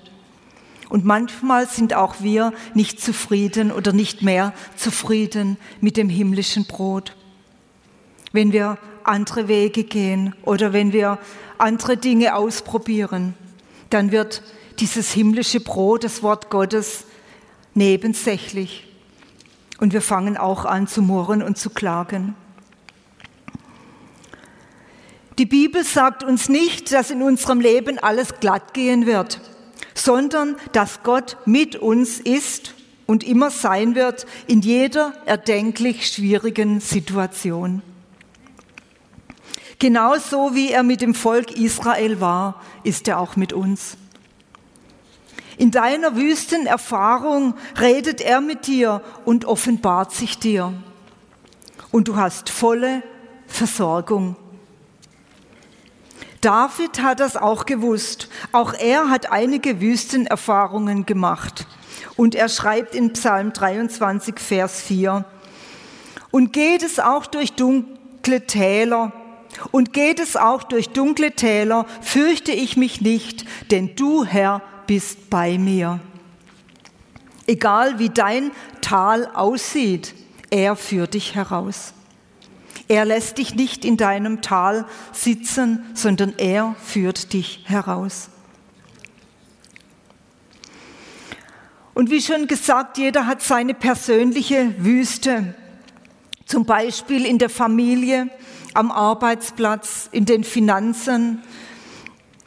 Und 0.89 1.05
manchmal 1.05 1.69
sind 1.69 1.95
auch 1.95 2.17
wir 2.21 2.53
nicht 2.75 3.01
zufrieden 3.01 3.73
oder 3.73 3.93
nicht 3.93 4.23
mehr 4.23 4.53
zufrieden 4.77 5.57
mit 5.81 5.97
dem 5.97 6.09
himmlischen 6.09 6.67
Brot. 6.67 7.17
Wenn 8.33 8.53
wir 8.53 8.79
andere 9.05 9.49
Wege 9.49 9.85
gehen 9.85 10.35
oder 10.43 10.73
wenn 10.73 10.93
wir 10.93 11.19
andere 11.59 11.97
Dinge 11.97 12.35
ausprobieren, 12.35 13.35
dann 13.91 14.13
wird 14.13 14.43
dieses 14.81 15.13
himmlische 15.13 15.61
Brot, 15.61 16.05
das 16.05 16.23
Wort 16.23 16.51
Gottes, 16.51 17.05
nebensächlich. 17.75 18.87
Und 19.79 19.93
wir 19.93 20.03
fangen 20.03 20.37
auch 20.37 20.65
an 20.65 20.87
zu 20.87 21.03
murren 21.03 21.43
und 21.43 21.59
zu 21.59 21.71
klagen. 21.71 22.35
Die 25.39 25.47
Bibel 25.47 25.83
sagt 25.83 26.23
uns 26.23 26.49
nicht, 26.49 26.93
dass 26.93 27.11
in 27.11 27.23
unserem 27.23 27.61
Leben 27.61 27.99
alles 27.99 28.39
glatt 28.41 28.73
gehen 28.75 29.07
wird 29.07 29.41
sondern 29.95 30.57
dass 30.73 31.03
Gott 31.03 31.37
mit 31.47 31.77
uns 31.77 32.21
ist 32.21 32.75
und 33.07 33.25
immer 33.25 33.51
sein 33.51 33.95
wird 33.95 34.27
in 34.47 34.61
jeder 34.61 35.13
erdenklich 35.27 36.07
schwierigen 36.07 36.81
Situation. 36.81 37.83
Genauso 39.79 40.55
wie 40.55 40.71
er 40.71 40.83
mit 40.83 41.01
dem 41.01 41.15
Volk 41.15 41.53
Israel 41.53 42.21
war, 42.21 42.63
ist 42.85 43.09
er 43.09 43.19
auch 43.19 43.37
mit 43.37 43.53
uns. 43.53 43.97
In 45.57 45.71
deiner 45.71 46.17
Wüstenerfahrung 46.17 47.55
redet 47.81 48.21
er 48.21 48.41
mit 48.41 48.67
dir 48.67 49.03
und 49.25 49.45
offenbart 49.45 50.13
sich 50.13 50.39
dir. 50.39 50.73
Und 51.93 52.09
du 52.09 52.17
hast 52.17 52.51
volle 52.51 53.03
Versorgung. 53.47 54.37
David 56.45 57.01
hat 57.03 57.21
das 57.21 57.39
auch 57.39 57.65
gewusst. 57.65 58.29
Auch 58.53 58.75
er 58.75 59.09
hat 59.09 59.33
einige 59.33 59.81
Wüstenerfahrungen 59.81 61.07
gemacht. 61.07 61.67
Und 62.17 62.35
er 62.35 62.51
schreibt 62.51 62.95
in 62.95 63.15
Psalm 63.15 63.55
23, 63.55 64.39
Vers 64.39 64.83
4, 64.83 65.25
und 66.31 66.53
geht 66.53 66.83
es 66.83 67.01
auch 67.01 67.27
durch 67.27 67.53
dunkle 67.53 68.47
Täler, 68.47 69.13
und 69.71 69.93
geht 69.93 70.21
es 70.21 70.37
auch 70.37 70.65
durch 70.65 70.91
dunkle 70.91 71.33
Täler, 71.33 71.87
fürchte 72.03 72.53
ich 72.53 72.77
mich 72.77 73.01
nicht, 73.01 73.47
denn 73.71 73.97
du, 73.97 74.25
Herr, 74.25 74.61
bist 74.87 75.31
bei 75.31 75.57
mir. 75.57 76.01
Egal 77.47 77.99
wie 77.99 78.11
dein 78.11 78.51
Tal 78.83 79.31
aussieht, 79.33 80.15
er 80.51 80.77
führt 80.77 81.15
dich 81.15 81.35
heraus. 81.35 81.95
Er 82.89 83.05
lässt 83.05 83.39
dich 83.39 83.55
nicht 83.55 83.85
in 83.85 83.97
deinem 83.97 84.43
Tal 84.43 84.85
sitzen, 85.13 85.85
sondern 85.95 86.35
er 86.37 86.77
führt 86.83 87.33
dich 87.33 87.65
heraus. 87.65 88.29
Und 91.95 92.11
wie 92.11 92.21
schon 92.21 92.49
gesagt, 92.49 92.99
jeder 92.99 93.27
hat 93.27 93.41
seine 93.41 93.73
persönliche 93.73 94.75
Wüste. 94.79 95.55
Zum 96.45 96.67
Beispiel 96.67 97.25
in 97.25 97.39
der 97.39 97.49
Familie, 97.49 98.29
am 98.75 98.91
Arbeitsplatz, 98.91 100.09
in 100.11 100.27
den 100.27 100.45
Finanzen, 100.45 101.43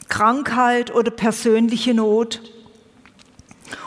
Krankheit 0.10 0.93
oder 0.93 1.12
persönliche 1.12 1.93
Not. 1.93 2.41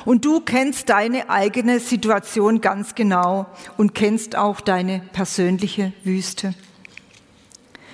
Und 0.04 0.24
du 0.24 0.40
kennst 0.40 0.88
deine 0.88 1.30
eigene 1.30 1.80
Situation 1.80 2.60
ganz 2.60 2.94
genau 2.94 3.46
und 3.76 3.94
kennst 3.94 4.36
auch 4.36 4.60
deine 4.60 5.00
persönliche 5.12 5.92
Wüste. 6.04 6.54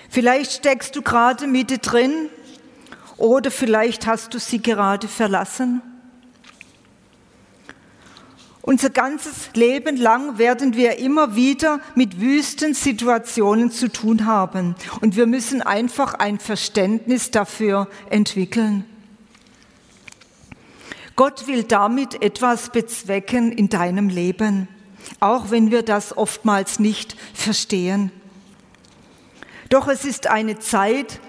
Vielleicht 0.08 0.52
steckst 0.52 0.96
du 0.96 1.02
gerade 1.02 1.46
Mitte 1.46 1.78
drin 1.78 2.28
oder 3.16 3.50
vielleicht 3.50 4.06
hast 4.06 4.34
du 4.34 4.38
sie 4.38 4.62
gerade 4.62 5.08
verlassen. 5.08 5.82
Unser 8.62 8.90
ganzes 8.90 9.50
Leben 9.54 9.96
lang 9.96 10.38
werden 10.38 10.74
wir 10.74 10.98
immer 10.98 11.36
wieder 11.36 11.80
mit 11.94 12.20
Wüstensituationen 12.20 13.70
zu 13.70 13.92
tun 13.92 14.26
haben 14.26 14.74
und 15.00 15.14
wir 15.14 15.26
müssen 15.26 15.62
einfach 15.62 16.14
ein 16.14 16.40
Verständnis 16.40 17.30
dafür 17.30 17.88
entwickeln. 18.10 18.84
Gott 21.16 21.46
will 21.46 21.64
damit 21.64 22.22
etwas 22.22 22.70
bezwecken 22.70 23.50
in 23.50 23.68
deinem 23.68 24.08
Leben. 24.08 24.68
auch 25.20 25.50
wenn 25.50 25.70
wir 25.70 25.82
das 25.82 26.16
oftmals 26.16 26.78
nicht 26.78 27.16
verstehen. 27.32 28.10
Doch 29.68 29.88
es 29.88 30.04
ist 30.04 30.26
eine 30.26 30.58
Zeit, 30.58 31.20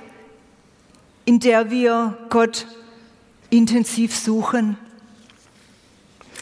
in 1.26 1.39
der 1.39 1.69
wir 1.69 2.17
Gott 2.30 2.67
intensiv 3.50 4.15
suchen. 4.15 4.78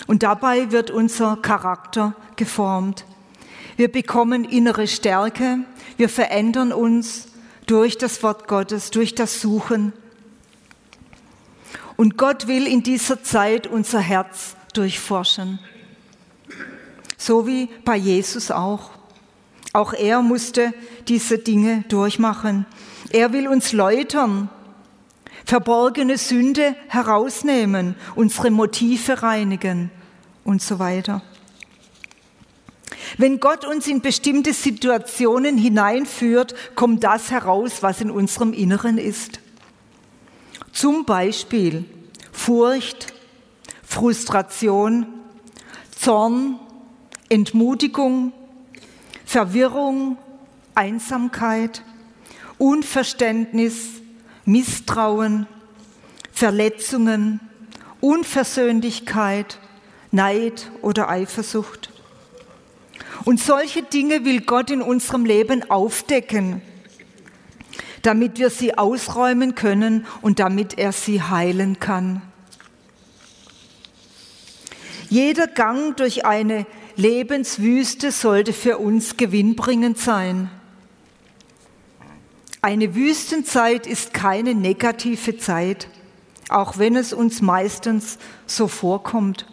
Und 0.07 0.23
dabei 0.23 0.71
wird 0.71 0.91
unser 0.91 1.37
Charakter 1.37 2.15
geformt. 2.35 3.05
Wir 3.77 3.91
bekommen 3.91 4.45
innere 4.45 4.87
Stärke, 4.87 5.59
wir 5.97 6.09
verändern 6.09 6.71
uns 6.71 7.27
durch 7.65 7.97
das 7.97 8.21
Wort 8.23 8.47
Gottes, 8.47 8.91
durch 8.91 9.15
das 9.15 9.41
Suchen. 9.41 9.93
Und 11.97 12.17
Gott 12.17 12.47
will 12.47 12.67
in 12.67 12.83
dieser 12.83 13.23
Zeit 13.23 13.67
unser 13.67 13.99
Herz 13.99 14.55
durchforschen. 14.73 15.59
So 17.17 17.47
wie 17.47 17.69
bei 17.85 17.95
Jesus 17.95 18.51
auch. 18.51 18.91
Auch 19.73 19.93
er 19.93 20.21
musste 20.21 20.73
diese 21.07 21.37
Dinge 21.37 21.83
durchmachen. 21.89 22.65
Er 23.11 23.33
will 23.33 23.47
uns 23.47 23.73
läutern, 23.73 24.49
verborgene 25.45 26.17
Sünde 26.17 26.75
herausnehmen, 26.87 27.95
unsere 28.15 28.51
Motive 28.51 29.21
reinigen 29.21 29.91
und 30.43 30.61
so 30.61 30.79
weiter. 30.79 31.21
Wenn 33.17 33.39
Gott 33.39 33.65
uns 33.65 33.87
in 33.87 34.01
bestimmte 34.01 34.53
Situationen 34.53 35.57
hineinführt, 35.57 36.55
kommt 36.75 37.03
das 37.03 37.31
heraus, 37.31 37.81
was 37.81 38.01
in 38.01 38.11
unserem 38.11 38.53
Inneren 38.53 38.97
ist. 38.97 39.39
Zum 40.75 41.05
Beispiel 41.05 41.85
Furcht, 42.33 43.13
Frustration, 43.81 45.05
Zorn, 45.97 46.59
Entmutigung, 47.29 48.33
Verwirrung, 49.25 50.17
Einsamkeit, 50.75 51.81
Unverständnis, 52.57 54.01
Misstrauen, 54.43 55.47
Verletzungen, 56.33 57.39
Unversöhnlichkeit, 58.01 59.59
Neid 60.11 60.69
oder 60.81 61.07
Eifersucht. 61.07 61.89
Und 63.23 63.39
solche 63.39 63.81
Dinge 63.81 64.25
will 64.25 64.41
Gott 64.41 64.69
in 64.71 64.81
unserem 64.81 65.23
Leben 65.23 65.71
aufdecken, 65.71 66.61
damit 68.05 68.37
wir 68.37 68.49
sie 68.49 68.77
ausräumen 68.77 69.55
können 69.55 70.05
und 70.21 70.39
damit 70.39 70.77
er 70.77 70.91
sie 70.91 71.21
heilen 71.21 71.79
kann. 71.79 72.21
Jeder 75.09 75.47
Gang 75.47 75.95
durch 75.97 76.25
eine 76.25 76.65
Lebenswüste 76.95 78.11
sollte 78.11 78.53
für 78.53 78.77
uns 78.77 79.17
gewinnbringend 79.17 79.97
sein. 79.97 80.49
Eine 82.61 82.95
Wüstenzeit 82.95 83.85
ist 83.85 84.13
keine 84.13 84.55
negative 84.55 85.37
Zeit, 85.37 85.87
auch 86.49 86.77
wenn 86.77 86.95
es 86.95 87.13
uns 87.13 87.41
meistens 87.41 88.17
so 88.45 88.67
vorkommt 88.67 89.45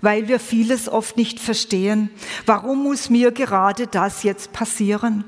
weil 0.00 0.28
wir 0.28 0.38
vieles 0.38 0.88
oft 0.88 1.16
nicht 1.16 1.40
verstehen. 1.40 2.10
Warum 2.46 2.84
muss 2.84 3.10
mir 3.10 3.32
gerade 3.32 3.88
das 3.88 4.22
jetzt 4.22 4.52
passieren? 4.52 5.24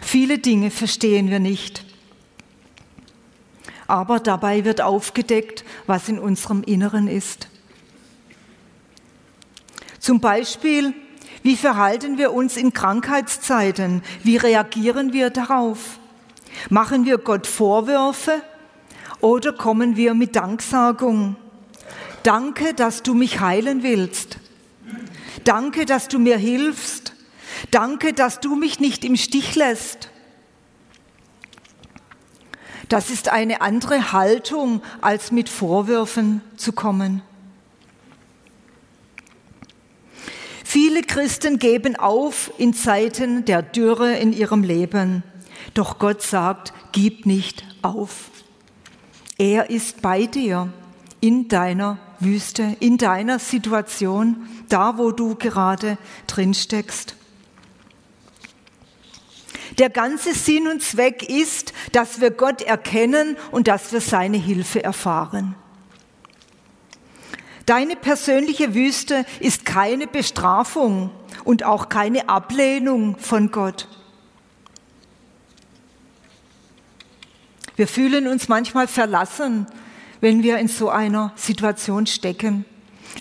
Viele 0.00 0.38
Dinge 0.38 0.70
verstehen 0.70 1.30
wir 1.30 1.38
nicht. 1.38 1.84
Aber 3.86 4.20
dabei 4.20 4.64
wird 4.64 4.80
aufgedeckt, 4.80 5.64
was 5.86 6.08
in 6.08 6.18
unserem 6.18 6.62
Inneren 6.62 7.08
ist. 7.08 7.48
Zum 9.98 10.20
Beispiel, 10.20 10.94
wie 11.42 11.56
verhalten 11.56 12.18
wir 12.18 12.32
uns 12.32 12.56
in 12.56 12.72
Krankheitszeiten? 12.72 14.02
Wie 14.22 14.36
reagieren 14.36 15.12
wir 15.12 15.30
darauf? 15.30 15.98
Machen 16.68 17.04
wir 17.04 17.18
Gott 17.18 17.46
Vorwürfe 17.46 18.42
oder 19.20 19.52
kommen 19.52 19.96
wir 19.96 20.14
mit 20.14 20.36
Danksagung? 20.36 21.36
Danke, 22.22 22.74
dass 22.74 23.02
du 23.02 23.14
mich 23.14 23.40
heilen 23.40 23.82
willst. 23.82 24.38
Danke, 25.44 25.86
dass 25.86 26.08
du 26.08 26.18
mir 26.18 26.36
hilfst. 26.36 26.99
Danke, 27.70 28.12
dass 28.12 28.40
du 28.40 28.54
mich 28.54 28.80
nicht 28.80 29.04
im 29.04 29.16
Stich 29.16 29.54
lässt. 29.54 30.10
Das 32.88 33.08
ist 33.08 33.28
eine 33.28 33.60
andere 33.60 34.12
Haltung, 34.12 34.82
als 35.00 35.30
mit 35.30 35.48
Vorwürfen 35.48 36.42
zu 36.56 36.72
kommen. 36.72 37.22
Viele 40.64 41.02
Christen 41.02 41.58
geben 41.58 41.96
auf 41.96 42.52
in 42.58 42.74
Zeiten 42.74 43.44
der 43.44 43.62
Dürre 43.62 44.16
in 44.16 44.32
ihrem 44.32 44.62
Leben. 44.62 45.22
Doch 45.74 45.98
Gott 45.98 46.22
sagt, 46.22 46.72
gib 46.92 47.26
nicht 47.26 47.64
auf. 47.82 48.30
Er 49.38 49.70
ist 49.70 50.02
bei 50.02 50.26
dir 50.26 50.72
in 51.20 51.48
deiner 51.48 51.98
Wüste, 52.18 52.76
in 52.80 52.98
deiner 52.98 53.38
Situation, 53.38 54.48
da 54.68 54.98
wo 54.98 55.12
du 55.12 55.34
gerade 55.34 55.98
drin 56.26 56.54
steckst. 56.54 57.14
Der 59.80 59.90
ganze 59.90 60.34
Sinn 60.34 60.68
und 60.68 60.80
Zweck 60.80 61.28
ist, 61.28 61.72
dass 61.90 62.20
wir 62.20 62.30
Gott 62.30 62.62
erkennen 62.62 63.36
und 63.50 63.66
dass 63.66 63.92
wir 63.92 64.00
seine 64.00 64.36
Hilfe 64.36 64.84
erfahren. 64.84 65.56
Deine 67.66 67.96
persönliche 67.96 68.74
Wüste 68.74 69.26
ist 69.40 69.64
keine 69.64 70.06
Bestrafung 70.06 71.10
und 71.42 71.64
auch 71.64 71.88
keine 71.88 72.28
Ablehnung 72.28 73.16
von 73.18 73.50
Gott. 73.50 73.88
Wir 77.74 77.88
fühlen 77.88 78.28
uns 78.28 78.48
manchmal 78.48 78.86
verlassen 78.86 79.66
wenn 80.20 80.42
wir 80.42 80.58
in 80.58 80.68
so 80.68 80.90
einer 80.90 81.32
Situation 81.36 82.06
stecken. 82.06 82.64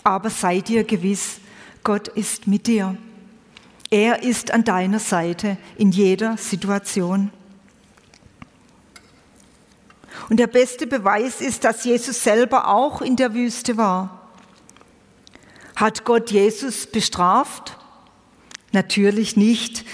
Aber 0.03 0.29
sei 0.29 0.59
dir 0.59 0.83
gewiss, 0.83 1.39
Gott 1.83 2.07
ist 2.09 2.47
mit 2.47 2.67
dir. 2.67 2.97
Er 3.89 4.21
ist 4.23 4.51
an 4.51 4.63
deiner 4.63 4.99
Seite 4.99 5.57
in 5.75 5.91
jeder 5.91 6.37
Situation. 6.37 7.31
Und 10.29 10.37
der 10.37 10.47
beste 10.47 10.85
Beweis 10.85 11.41
ist, 11.41 11.63
dass 11.63 11.85
Jesus 11.85 12.23
selber 12.23 12.67
auch 12.67 13.01
in 13.01 13.15
der 13.15 13.33
Wüste 13.33 13.77
war. 13.77 14.29
Hat 15.75 16.05
Gott 16.05 16.29
Jesus 16.29 16.85
bestraft? 16.85 17.77
Natürlich 18.71 19.35
nicht. 19.37 19.85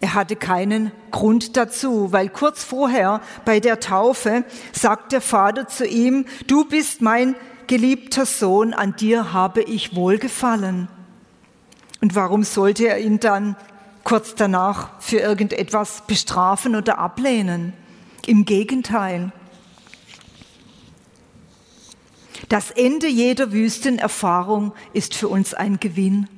Er 0.00 0.14
hatte 0.14 0.36
keinen 0.36 0.92
Grund 1.10 1.56
dazu, 1.56 2.12
weil 2.12 2.28
kurz 2.28 2.62
vorher 2.62 3.20
bei 3.44 3.58
der 3.58 3.80
Taufe 3.80 4.44
sagt 4.72 5.12
der 5.12 5.20
Vater 5.20 5.66
zu 5.68 5.86
ihm, 5.86 6.26
du 6.46 6.64
bist 6.64 7.02
mein 7.02 7.34
geliebter 7.66 8.26
Sohn, 8.26 8.74
an 8.74 8.94
dir 8.96 9.32
habe 9.32 9.62
ich 9.62 9.96
wohlgefallen. 9.96 10.88
Und 12.02 12.16
warum 12.16 12.42
sollte 12.42 12.88
er 12.88 12.98
ihn 12.98 13.20
dann 13.20 13.54
kurz 14.02 14.34
danach 14.34 15.00
für 15.00 15.18
irgendetwas 15.20 16.02
bestrafen 16.08 16.74
oder 16.74 16.98
ablehnen? 16.98 17.72
Im 18.26 18.44
Gegenteil. 18.44 19.30
Das 22.48 22.72
Ende 22.72 23.06
jeder 23.06 23.52
Wüstenerfahrung 23.52 24.72
ist 24.92 25.14
für 25.14 25.28
uns 25.28 25.54
ein 25.54 25.78
Gewinn. 25.78 26.28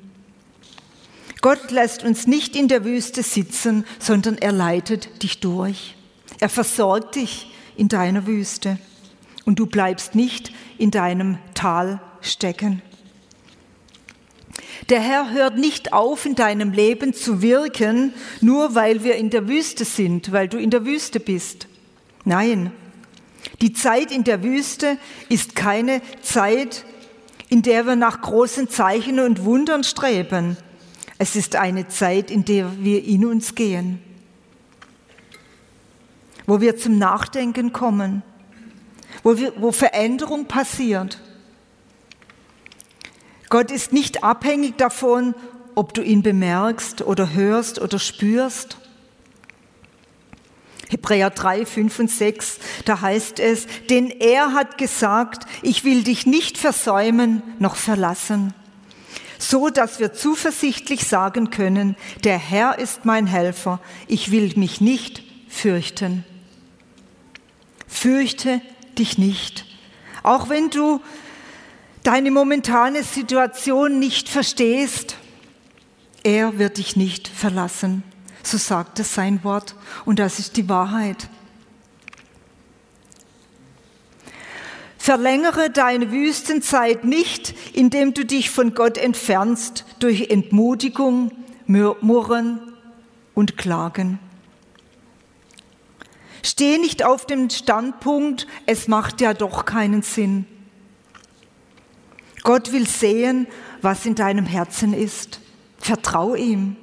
Gott 1.41 1.71
lässt 1.71 2.05
uns 2.05 2.27
nicht 2.27 2.57
in 2.57 2.69
der 2.69 2.85
Wüste 2.85 3.23
sitzen, 3.23 3.87
sondern 3.99 4.37
er 4.37 4.53
leitet 4.53 5.23
dich 5.23 5.41
durch. 5.41 5.97
Er 6.41 6.51
versorgt 6.51 7.17
dich 7.17 7.51
in 7.77 7.89
deiner 7.89 8.27
Wüste 8.27 8.79
und 9.47 9.59
du 9.59 9.65
bleibst 9.65 10.15
nicht 10.15 10.53
in 10.77 10.91
deinem 10.91 11.39
Tal 11.55 12.03
stecken. 12.21 12.83
Der 14.89 15.01
Herr 15.01 15.31
hört 15.31 15.57
nicht 15.57 15.93
auf, 15.93 16.27
in 16.27 16.35
deinem 16.35 16.73
Leben 16.73 17.15
zu 17.15 17.41
wirken, 17.41 18.13
nur 18.41 18.75
weil 18.75 19.03
wir 19.03 19.17
in 19.17 19.31
der 19.31 19.49
Wüste 19.49 19.85
sind, 19.85 20.33
weil 20.33 20.49
du 20.49 20.59
in 20.59 20.71
der 20.71 20.85
Wüste 20.85 21.21
bist. 21.21 21.69
Nein, 22.25 22.71
die 23.61 23.73
Zeit 23.73 24.11
in 24.11 24.25
der 24.25 24.43
Wüste 24.43 24.99
ist 25.29 25.55
keine 25.55 26.03
Zeit, 26.23 26.85
in 27.49 27.63
der 27.63 27.87
wir 27.87 27.97
nach 27.97 28.21
großen 28.21 28.69
Zeichen 28.69 29.21
und 29.21 29.45
Wundern 29.45 29.85
streben, 29.85 30.57
es 31.19 31.37
ist 31.37 31.57
eine 31.57 31.89
Zeit, 31.89 32.31
in 32.31 32.45
der 32.45 32.83
wir 32.83 33.05
in 33.05 33.25
uns 33.25 33.55
gehen, 33.55 34.01
wo 36.47 36.61
wir 36.61 36.77
zum 36.77 36.99
Nachdenken 36.99 37.73
kommen, 37.73 38.23
wo, 39.23 39.37
wir, 39.39 39.53
wo 39.57 39.71
Veränderung 39.71 40.47
passiert. 40.47 41.21
Gott 43.55 43.71
ist 43.71 43.93
nicht 43.93 44.25
abhängig 44.25 44.79
davon, 44.79 45.33
ob 45.77 45.95
du 45.95 46.03
ihn 46.03 46.25
bemerkst 46.25 47.03
oder 47.03 47.35
hörst 47.35 47.81
oder 47.81 48.01
spürst. 48.01 48.79
Hebräer 50.89 51.31
3, 51.31 51.65
5 51.65 51.99
und 52.01 52.11
6, 52.11 52.59
da 52.85 53.01
heißt 53.01 53.39
es, 53.39 53.69
denn 53.91 54.11
er 54.11 54.55
hat 54.55 54.77
gesagt, 54.77 55.47
ich 55.63 55.85
will 55.85 56.03
dich 56.03 56.27
nicht 56.27 56.59
versäumen 56.59 57.45
noch 57.61 57.77
verlassen 57.77 58.55
so 59.39 59.69
dass 59.69 60.01
wir 60.01 60.13
zuversichtlich 60.13 61.07
sagen 61.07 61.51
können, 61.51 61.95
der 62.25 62.39
Herr 62.39 62.81
ist 62.81 63.05
mein 63.05 63.29
Helfer, 63.29 63.79
ich 64.09 64.33
will 64.33 64.53
mich 64.57 64.81
nicht 64.81 65.23
fürchten. 65.49 66.25
Fürchte 67.87 68.61
dich 68.99 69.17
nicht. 69.19 69.67
Auch 70.25 70.49
wenn 70.49 70.71
du 70.71 71.01
deine 72.05 72.31
momentane 72.31 73.03
Situation 73.03 73.99
nicht 73.99 74.29
verstehst, 74.29 75.17
er 76.23 76.59
wird 76.59 76.79
dich 76.79 76.97
nicht 76.97 77.27
verlassen. 77.27 78.05
So 78.43 78.59
sagt 78.59 79.01
es 79.01 79.15
sein 79.15 79.43
Wort 79.43 79.75
und 80.05 80.19
das 80.19 80.39
ist 80.39 80.57
die 80.57 80.69
Wahrheit. 80.69 81.29
Verlängere 84.99 85.71
deine 85.71 86.13
Wüstenzeit 86.13 87.05
nicht, 87.05 87.55
indem 87.75 88.15
du 88.15 88.25
dich 88.25 88.51
von 88.51 88.75
Gott 88.75 88.97
entfernst 88.97 89.85
durch 89.99 90.31
Entmutigung, 90.31 91.33
Murren 91.67 92.61
und 93.35 93.59
Klagen. 93.59 94.19
Steh 96.43 96.79
nicht 96.79 97.05
auf 97.05 97.27
dem 97.27 97.49
Standpunkt, 97.51 98.47
es 98.67 98.89
macht 98.89 99.21
ja 99.23 99.35
doch 99.35 99.65
keinen 99.65 100.03
Sinn. 100.03 100.47
Gott 102.45 102.73
will 102.73 102.87
sehen, 102.87 103.49
was 103.83 104.07
in 104.07 104.15
deinem 104.15 104.47
Herzen 104.47 104.95
ist. 104.95 105.41
Vertrau 105.79 106.37
ihm. 106.37 106.77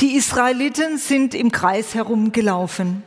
Die 0.00 0.16
Israeliten 0.16 0.98
sind 0.98 1.34
im 1.34 1.50
Kreis 1.50 1.94
herumgelaufen. 1.94 3.02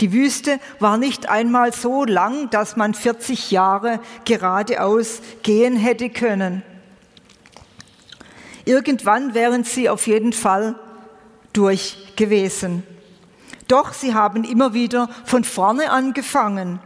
Die 0.00 0.12
Wüste 0.12 0.58
war 0.80 0.96
nicht 0.96 1.28
einmal 1.28 1.72
so 1.72 2.04
lang, 2.04 2.50
dass 2.50 2.76
man 2.76 2.92
40 2.92 3.50
Jahre 3.50 4.00
geradeaus 4.24 5.20
gehen 5.42 5.76
hätte 5.76 6.10
können. 6.10 6.62
Irgendwann 8.64 9.34
wären 9.34 9.64
sie 9.64 9.88
auf 9.88 10.06
jeden 10.06 10.32
Fall 10.32 10.74
durch 11.52 12.14
gewesen. 12.16 12.82
Doch 13.68 13.92
sie 13.92 14.14
haben 14.14 14.44
immer 14.44 14.74
wieder 14.74 15.08
von 15.24 15.44
vorne 15.44 15.90
angefangen, 15.90 16.80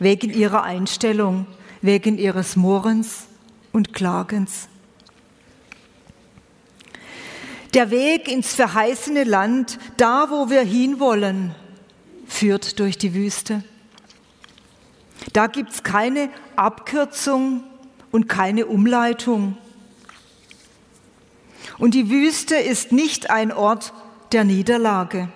wegen 0.00 0.30
ihrer 0.30 0.64
Einstellung, 0.64 1.46
wegen 1.82 2.18
ihres 2.18 2.56
Murrens 2.56 3.28
und 3.70 3.94
Klagens. 3.94 4.68
Der 7.74 7.92
Weg 7.92 8.26
ins 8.26 8.54
verheißene 8.54 9.22
Land, 9.22 9.78
da 9.96 10.26
wo 10.30 10.50
wir 10.50 10.62
hinwollen, 10.62 11.54
führt 12.26 12.80
durch 12.80 12.98
die 12.98 13.14
Wüste. 13.14 13.62
Da 15.32 15.46
gibt 15.46 15.70
es 15.70 15.82
keine 15.84 16.30
Abkürzung 16.56 17.62
und 18.10 18.28
keine 18.28 18.66
Umleitung. 18.66 19.56
Und 21.78 21.94
die 21.94 22.10
Wüste 22.10 22.56
ist 22.56 22.90
nicht 22.90 23.30
ein 23.30 23.52
Ort 23.52 23.92
der 24.32 24.44
Niederlage. 24.44 25.28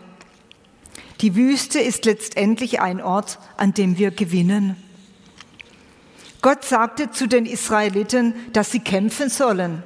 Die 1.24 1.34
Wüste 1.34 1.80
ist 1.80 2.04
letztendlich 2.04 2.80
ein 2.82 3.00
Ort, 3.00 3.38
an 3.56 3.72
dem 3.72 3.96
wir 3.96 4.10
gewinnen. 4.10 4.76
Gott 6.42 6.66
sagte 6.66 7.10
zu 7.10 7.26
den 7.26 7.46
Israeliten, 7.46 8.34
dass 8.52 8.70
sie 8.70 8.80
kämpfen 8.80 9.30
sollen. 9.30 9.82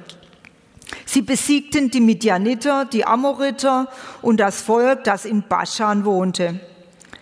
Sie 1.05 1.21
besiegten 1.21 1.91
die 1.91 2.01
Midianiter, 2.01 2.83
die 2.83 3.05
Amoriter 3.05 3.87
und 4.21 4.41
das 4.41 4.61
Volk, 4.61 5.05
das 5.05 5.23
in 5.23 5.43
Baschan 5.47 6.03
wohnte 6.03 6.59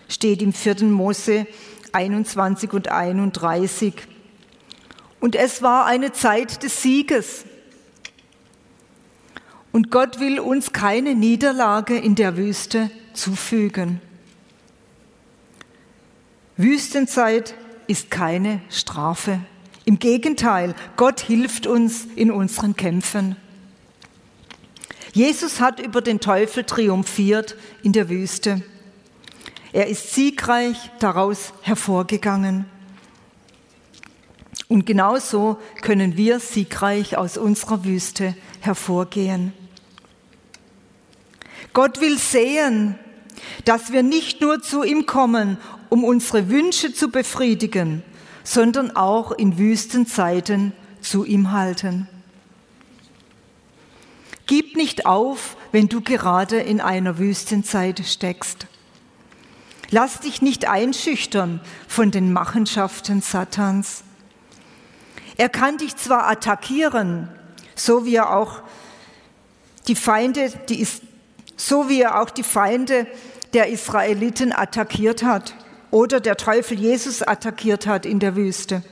steht 0.09 0.41
im 0.41 0.51
4. 0.51 0.85
Mose 0.85 1.45
21 1.91 2.73
und 2.73 2.87
31. 2.89 3.93
Und 5.19 5.35
es 5.35 5.61
war 5.61 5.85
eine 5.85 6.11
Zeit 6.11 6.63
des 6.63 6.81
Sieges. 6.81 7.45
Und 9.71 9.91
Gott 9.91 10.19
will 10.19 10.39
uns 10.39 10.73
keine 10.73 11.13
Niederlage 11.13 11.97
in 11.97 12.15
der 12.15 12.37
Wüste 12.37 12.89
zufügen. 13.13 14.01
Wüstenzeit 16.57 17.53
ist 17.85 18.09
keine 18.09 18.61
Strafe. 18.69 19.39
Im 19.85 19.99
Gegenteil, 19.99 20.75
Gott 20.97 21.21
hilft 21.21 21.67
uns 21.67 22.07
in 22.15 22.31
unseren 22.31 22.75
Kämpfen. 22.75 23.35
Jesus 25.13 25.61
hat 25.61 25.79
über 25.79 26.01
den 26.01 26.19
Teufel 26.19 26.63
triumphiert 26.63 27.55
in 27.83 27.93
der 27.93 28.09
Wüste. 28.09 28.61
Er 29.71 29.87
ist 29.87 30.13
siegreich 30.13 30.91
daraus 30.99 31.53
hervorgegangen. 31.61 32.65
Und 34.67 34.85
genauso 34.85 35.57
können 35.81 36.17
wir 36.17 36.39
siegreich 36.39 37.17
aus 37.17 37.37
unserer 37.37 37.85
Wüste 37.85 38.35
hervorgehen. 38.59 39.53
Gott 41.73 42.01
will 42.01 42.17
sehen, 42.17 42.97
dass 43.65 43.91
wir 43.91 44.03
nicht 44.03 44.41
nur 44.41 44.61
zu 44.61 44.83
ihm 44.83 45.05
kommen, 45.05 45.57
um 45.89 46.03
unsere 46.03 46.49
Wünsche 46.49 46.93
zu 46.93 47.09
befriedigen, 47.09 48.03
sondern 48.43 48.95
auch 48.95 49.31
in 49.31 49.57
Wüstenzeiten 49.57 50.73
zu 51.01 51.25
ihm 51.25 51.51
halten. 51.51 52.07
Gib 54.45 54.77
nicht 54.77 55.05
auf, 55.05 55.57
wenn 55.71 55.89
du 55.89 56.01
gerade 56.01 56.59
in 56.59 56.79
einer 56.79 57.17
Wüstenzeit 57.17 58.01
steckst. 58.05 58.67
Lass 59.89 60.19
dich 60.21 60.41
nicht 60.41 60.67
einschüchtern 60.67 61.61
von 61.87 62.11
den 62.11 62.31
Machenschaften 62.33 63.21
Satans. 63.21 64.03
Er 65.37 65.49
kann 65.49 65.77
dich 65.77 65.95
zwar 65.95 66.27
attackieren, 66.27 67.29
so 67.75 68.05
wie 68.05 68.15
er 68.15 68.35
auch 68.35 68.61
die 69.87 69.95
Feinde, 69.95 70.51
die 70.67 70.79
ist, 70.79 71.03
so 71.55 71.89
wie 71.89 72.01
er 72.01 72.21
auch 72.21 72.29
die 72.29 72.43
Feinde 72.43 73.07
der 73.53 73.69
Israeliten 73.69 74.51
attackiert 74.51 75.23
hat 75.23 75.55
oder 75.91 76.19
der 76.19 76.37
Teufel 76.37 76.79
Jesus 76.79 77.21
attackiert 77.21 77.87
hat 77.87 78.05
in 78.05 78.19
der 78.19 78.35
Wüste. 78.35 78.83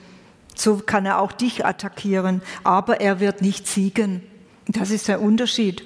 So 0.56 0.78
kann 0.78 1.06
er 1.06 1.20
auch 1.20 1.32
dich 1.32 1.65
attackieren, 1.65 2.41
aber 2.63 3.02
er 3.02 3.20
wird 3.20 3.41
nicht 3.41 3.68
siegen. 3.68 4.24
Das 4.68 4.89
ist 4.89 5.08
der 5.08 5.22
Unterschied. 5.22 5.84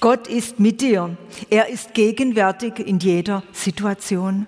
Gott 0.00 0.26
ist 0.26 0.60
mit 0.60 0.80
dir. 0.80 1.16
Er 1.50 1.68
ist 1.68 1.94
gegenwärtig 1.94 2.78
in 2.78 2.98
jeder 2.98 3.42
Situation. 3.52 4.46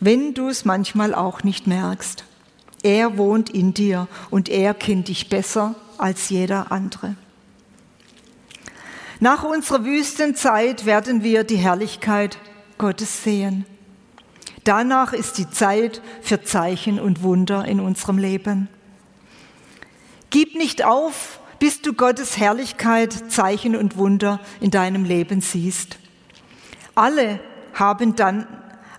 Wenn 0.00 0.34
du 0.34 0.48
es 0.48 0.64
manchmal 0.64 1.14
auch 1.14 1.42
nicht 1.42 1.66
merkst. 1.66 2.24
Er 2.82 3.18
wohnt 3.18 3.50
in 3.50 3.74
dir 3.74 4.08
und 4.30 4.48
er 4.48 4.72
kennt 4.72 5.08
dich 5.08 5.28
besser 5.28 5.74
als 5.98 6.30
jeder 6.30 6.72
andere. 6.72 7.14
Nach 9.22 9.44
unserer 9.44 9.84
Wüstenzeit 9.84 10.86
werden 10.86 11.22
wir 11.22 11.44
die 11.44 11.58
Herrlichkeit 11.58 12.38
Gottes 12.78 13.22
sehen. 13.22 13.66
Danach 14.64 15.12
ist 15.12 15.36
die 15.36 15.50
Zeit 15.50 16.00
für 16.22 16.42
Zeichen 16.42 16.98
und 16.98 17.22
Wunder 17.22 17.66
in 17.66 17.80
unserem 17.80 18.16
Leben. 18.16 18.70
Gib 20.30 20.54
nicht 20.54 20.86
auf, 20.86 21.40
bis 21.58 21.82
du 21.82 21.92
Gottes 21.92 22.38
Herrlichkeit, 22.38 23.30
Zeichen 23.30 23.76
und 23.76 23.98
Wunder 23.98 24.40
in 24.58 24.70
deinem 24.70 25.04
Leben 25.04 25.42
siehst. 25.42 25.98
Alle 26.94 27.40
haben 27.74 28.16
dann, 28.16 28.46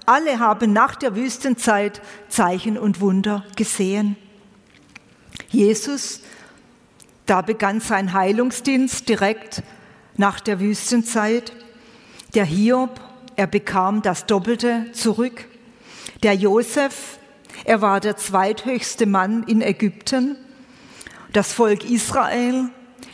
alle 0.06 0.38
haben 0.38 0.72
nach 0.72 0.94
der 0.94 1.16
Wüstenzeit 1.16 2.00
Zeichen 2.30 2.78
und 2.78 3.02
Wunder 3.02 3.44
gesehen. 3.56 4.18
Jesus, 5.50 6.22
da 7.26 7.42
begann 7.42 7.82
sein 7.82 8.14
Heilungsdienst 8.14 9.10
direkt 9.10 9.64
nach 10.18 10.40
der 10.40 10.60
Wüstenzeit. 10.60 11.54
Der 12.34 12.46
Hiob, 12.46 13.00
er 13.36 13.48
bekam 13.48 14.02
das 14.02 14.26
Doppelte 14.26 14.92
zurück. 14.94 15.46
Der 16.24 16.34
Josef, 16.34 17.18
er 17.66 17.82
war 17.82 18.00
der 18.00 18.18
zweithöchste 18.18 19.06
Mann 19.06 19.44
in 19.44 19.62
Ägypten 19.62 20.38
das 21.34 21.54
Volk 21.54 21.90
Israel. 21.90 22.70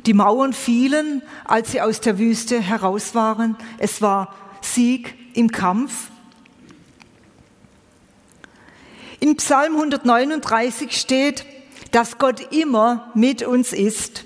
Die 0.05 0.13
Mauern 0.13 0.53
fielen, 0.53 1.21
als 1.45 1.71
sie 1.71 1.81
aus 1.81 2.01
der 2.01 2.17
Wüste 2.17 2.61
heraus 2.61 3.13
waren. 3.15 3.57
Es 3.77 4.01
war 4.01 4.33
Sieg 4.61 5.15
im 5.33 5.51
Kampf. 5.51 6.09
In 9.19 9.35
Psalm 9.37 9.75
139 9.75 10.95
steht, 10.95 11.45
dass 11.91 12.17
Gott 12.17 12.53
immer 12.53 13.11
mit 13.15 13.43
uns 13.43 13.73
ist. 13.73 14.25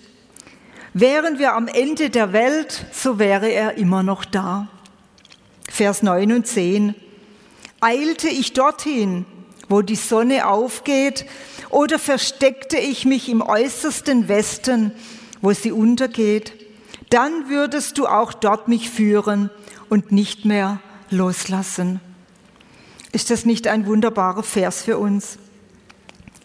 Wären 0.94 1.40
wir 1.40 1.54
am 1.54 1.70
Ende 1.70 2.10
der 2.10 2.34
Welt, 2.34 2.86
so 2.92 3.18
wäre 3.18 3.48
er 3.48 3.78
immer 3.78 4.04
noch 4.04 4.26
da. 4.26 4.68
Vers 5.70 6.04
9 6.04 6.34
und 6.34 6.48
10. 6.48 6.96
Eilte 7.80 8.28
ich 8.28 8.52
dorthin, 8.52 9.26
wo 9.70 9.82
die 9.82 9.96
Sonne 9.96 10.48
aufgeht, 10.48 11.26
oder 11.70 11.98
versteckte 11.98 12.78
ich 12.78 13.06
mich 13.06 13.30
im 13.30 13.42
äußersten 13.42 14.28
Westen, 14.28 14.92
wo 15.42 15.54
sie 15.54 15.72
untergeht, 15.72 16.54
dann 17.10 17.48
würdest 17.48 17.98
du 17.98 18.08
auch 18.08 18.34
dort 18.34 18.68
mich 18.68 18.90
führen 18.90 19.50
und 19.88 20.12
nicht 20.12 20.44
mehr 20.44 20.82
loslassen. 21.10 22.02
Ist 23.14 23.30
das 23.30 23.46
nicht 23.46 23.68
ein 23.68 23.86
wunderbarer 23.86 24.44
Vers 24.44 24.84
für 24.84 24.98
uns? 24.98 25.38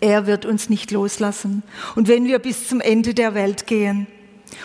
Er 0.00 0.28
wird 0.28 0.46
uns 0.46 0.68
nicht 0.68 0.92
loslassen. 0.92 1.64
Und 1.96 2.06
wenn 2.06 2.26
wir 2.26 2.38
bis 2.38 2.68
zum 2.68 2.80
Ende 2.80 3.12
der 3.12 3.34
Welt 3.34 3.66
gehen 3.66 4.06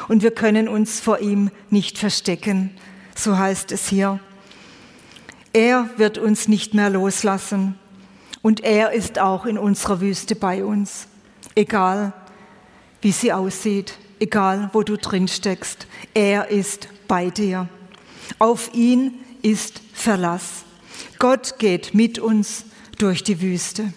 und 0.07 0.23
wir 0.23 0.31
können 0.31 0.67
uns 0.67 0.99
vor 0.99 1.19
ihm 1.19 1.51
nicht 1.69 1.97
verstecken, 1.97 2.71
so 3.15 3.37
heißt 3.37 3.71
es 3.71 3.87
hier. 3.87 4.19
Er 5.53 5.89
wird 5.97 6.17
uns 6.17 6.47
nicht 6.47 6.73
mehr 6.73 6.89
loslassen 6.89 7.75
und 8.41 8.63
er 8.63 8.91
ist 8.91 9.19
auch 9.19 9.45
in 9.45 9.57
unserer 9.57 10.01
Wüste 10.01 10.35
bei 10.35 10.63
uns, 10.63 11.07
egal 11.55 12.13
wie 13.01 13.11
sie 13.11 13.33
aussieht, 13.33 13.97
egal 14.19 14.69
wo 14.73 14.83
du 14.83 14.97
drin 14.97 15.27
steckst. 15.27 15.87
Er 16.13 16.49
ist 16.49 16.87
bei 17.07 17.29
dir. 17.29 17.67
Auf 18.39 18.73
ihn 18.73 19.15
ist 19.41 19.81
Verlass. 19.93 20.63
Gott 21.19 21.59
geht 21.59 21.93
mit 21.93 22.19
uns 22.19 22.65
durch 22.97 23.23
die 23.23 23.41
Wüste. 23.41 23.93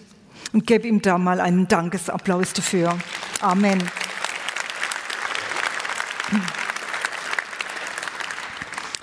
Und 0.53 0.67
gebe 0.67 0.87
ihm 0.87 1.01
da 1.01 1.17
mal 1.17 1.41
einen 1.41 1.67
Dankesapplaus 1.67 2.53
dafür. 2.53 2.97
Amen. 3.41 3.83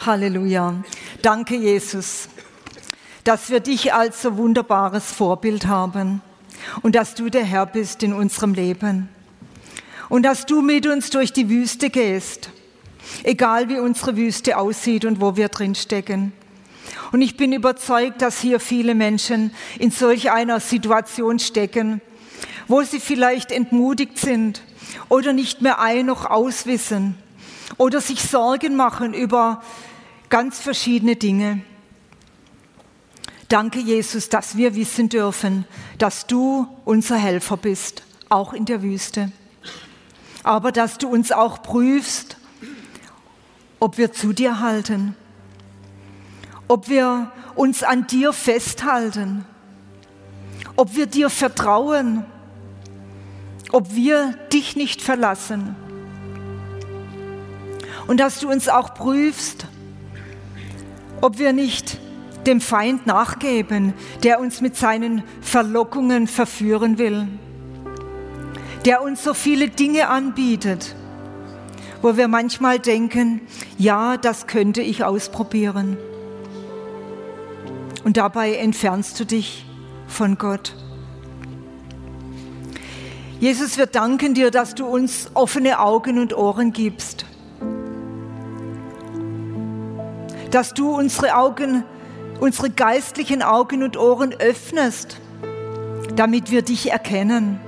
Halleluja. 0.04 0.82
Danke, 1.22 1.54
Jesus, 1.54 2.28
dass 3.22 3.50
wir 3.50 3.60
dich 3.60 3.94
als 3.94 4.22
so 4.22 4.36
wunderbares 4.36 5.12
Vorbild 5.12 5.66
haben 5.66 6.22
und 6.82 6.96
dass 6.96 7.14
du 7.14 7.30
der 7.30 7.44
Herr 7.44 7.66
bist 7.66 8.02
in 8.02 8.12
unserem 8.12 8.54
Leben 8.54 9.08
und 10.08 10.24
dass 10.24 10.44
du 10.44 10.60
mit 10.60 10.88
uns 10.88 11.10
durch 11.10 11.32
die 11.32 11.48
Wüste 11.48 11.88
gehst, 11.88 12.50
egal 13.22 13.68
wie 13.68 13.78
unsere 13.78 14.16
Wüste 14.16 14.58
aussieht 14.58 15.04
und 15.04 15.20
wo 15.20 15.36
wir 15.36 15.48
drin 15.48 15.76
stecken. 15.76 16.32
Und 17.12 17.22
ich 17.22 17.36
bin 17.36 17.52
überzeugt, 17.52 18.22
dass 18.22 18.40
hier 18.40 18.58
viele 18.58 18.96
Menschen 18.96 19.54
in 19.78 19.92
solch 19.92 20.32
einer 20.32 20.58
Situation 20.58 21.38
stecken, 21.38 22.00
wo 22.66 22.82
sie 22.82 22.98
vielleicht 22.98 23.52
entmutigt 23.52 24.18
sind 24.18 24.62
oder 25.08 25.32
nicht 25.32 25.62
mehr 25.62 25.80
ein 25.80 26.06
noch 26.06 26.26
auswissen 26.28 27.16
oder 27.78 28.00
sich 28.00 28.22
Sorgen 28.22 28.76
machen 28.76 29.14
über 29.14 29.62
ganz 30.32 30.58
verschiedene 30.58 31.14
Dinge. 31.14 31.62
Danke, 33.46 33.78
Jesus, 33.78 34.28
dass 34.28 34.56
wir 34.56 34.74
wissen 34.74 35.08
dürfen, 35.08 35.64
dass 35.98 36.26
du 36.26 36.66
unser 36.84 37.16
Helfer 37.16 37.56
bist, 37.56 38.02
auch 38.28 38.52
in 38.52 38.64
der 38.64 38.82
Wüste. 38.82 39.30
Aber 40.42 40.72
dass 40.72 40.98
du 40.98 41.08
uns 41.08 41.30
auch 41.30 41.62
prüfst, 41.62 42.36
ob 43.78 43.96
wir 43.96 44.12
zu 44.12 44.32
dir 44.32 44.58
halten 44.58 45.14
ob 46.72 46.88
wir 46.88 47.30
uns 47.54 47.82
an 47.82 48.06
dir 48.06 48.32
festhalten, 48.32 49.44
ob 50.74 50.96
wir 50.96 51.04
dir 51.04 51.28
vertrauen, 51.28 52.24
ob 53.72 53.94
wir 53.94 54.32
dich 54.50 54.74
nicht 54.74 55.02
verlassen. 55.02 55.76
Und 58.06 58.20
dass 58.20 58.40
du 58.40 58.50
uns 58.50 58.70
auch 58.70 58.94
prüfst, 58.94 59.66
ob 61.22 61.38
wir 61.38 61.54
nicht 61.54 61.98
dem 62.46 62.61
Feind 62.61 63.06
nachgeben, 63.06 63.94
der 64.24 64.40
uns 64.40 64.61
mit 64.61 64.76
seinen 64.76 65.22
Verlockungen 65.40 66.26
verführen 66.26 66.98
will, 66.98 67.28
der 68.85 69.02
uns 69.02 69.22
so 69.22 69.32
viele 69.32 69.68
Dinge 69.68 70.08
anbietet, 70.08 70.96
wo 72.02 72.16
wir 72.16 72.26
manchmal 72.26 72.80
denken, 72.80 73.40
ja, 73.78 74.16
das 74.16 74.48
könnte 74.48 74.82
ich 74.82 75.04
ausprobieren. 75.04 75.96
Und 78.04 78.16
dabei 78.16 78.56
entfernst 78.56 79.18
du 79.20 79.24
dich 79.24 79.64
von 80.08 80.37
Gott. 80.37 80.74
Jesus, 83.38 83.78
wir 83.78 83.87
danken 83.87 84.35
dir, 84.35 84.50
dass 84.50 84.74
du 84.74 84.87
uns 84.87 85.30
offene 85.35 85.78
Augen 85.78 86.18
und 86.18 86.37
Ohren 86.37 86.72
gibst. 86.72 87.26
Dass 90.52 90.72
du 90.72 90.94
unsere 90.94 91.34
Augen, 91.34 91.82
unsere 92.38 92.70
geistlichen 92.70 93.42
Augen 93.42 93.82
und 93.82 93.96
Ohren 93.96 94.32
öffnest, 94.32 95.20
damit 96.14 96.52
wir 96.52 96.62
dich 96.62 96.92
erkennen. 96.92 97.60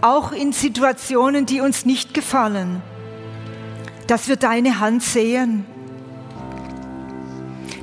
Auch 0.00 0.32
in 0.32 0.52
Situationen, 0.52 1.44
die 1.44 1.60
uns 1.60 1.84
nicht 1.84 2.14
gefallen, 2.14 2.80
dass 4.06 4.28
wir 4.28 4.36
deine 4.36 4.80
Hand 4.80 5.02
sehen 5.02 5.66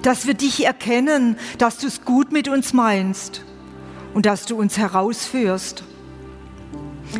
dass 0.02 0.26
wir 0.26 0.34
dich 0.34 0.66
erkennen, 0.66 1.38
dass 1.58 1.78
du 1.78 1.88
es 1.88 2.04
gut 2.04 2.32
mit 2.32 2.48
uns 2.48 2.74
meinst 2.74 3.44
und 4.14 4.26
dass 4.26 4.46
du 4.46 4.58
uns 4.58 4.78
herausführst, 4.78 5.84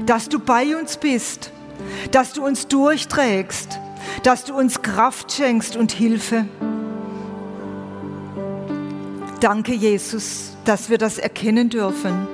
dass 0.06 0.30
du 0.30 0.40
bei 0.40 0.76
uns 0.76 0.98
bist, 0.98 1.52
dass 2.12 2.34
du 2.34 2.46
uns 2.46 2.68
durchträgst, 2.68 3.80
dass 4.24 4.44
du 4.44 4.54
uns 4.56 4.82
Kraft 4.82 5.32
schenkst 5.32 5.76
und 5.76 5.92
Hilfe. 5.92 6.46
Danke, 9.40 9.74
Jesus, 9.74 10.56
dass 10.66 10.90
wir 10.90 10.98
das 10.98 11.18
erkennen 11.18 11.70
dürfen. 11.70 12.28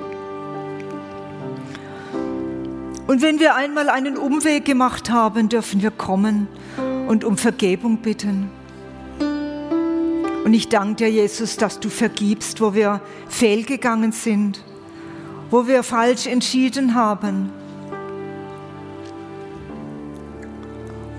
Und 3.07 3.21
wenn 3.21 3.39
wir 3.39 3.55
einmal 3.55 3.89
einen 3.89 4.17
Umweg 4.17 4.65
gemacht 4.65 5.09
haben, 5.09 5.47
dürfen 5.47 5.81
wir 5.81 5.91
kommen 5.91 6.47
und 7.07 7.23
um 7.23 7.37
Vergebung 7.37 7.99
bitten. 7.99 8.49
Und 10.43 10.53
ich 10.53 10.67
danke 10.67 11.05
dir, 11.05 11.09
Jesus, 11.09 11.55
dass 11.55 11.79
du 11.79 11.89
vergibst, 11.89 12.59
wo 12.59 12.73
wir 12.73 13.01
fehlgegangen 13.29 14.11
sind, 14.11 14.63
wo 15.49 15.67
wir 15.67 15.83
falsch 15.83 16.27
entschieden 16.27 16.95
haben 16.95 17.51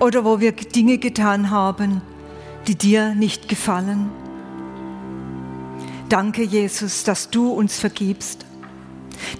oder 0.00 0.24
wo 0.24 0.40
wir 0.40 0.52
Dinge 0.52 0.98
getan 0.98 1.50
haben, 1.50 2.02
die 2.66 2.76
dir 2.76 3.14
nicht 3.14 3.48
gefallen. 3.48 4.10
Danke, 6.08 6.42
Jesus, 6.42 7.04
dass 7.04 7.30
du 7.30 7.50
uns 7.52 7.78
vergibst, 7.78 8.46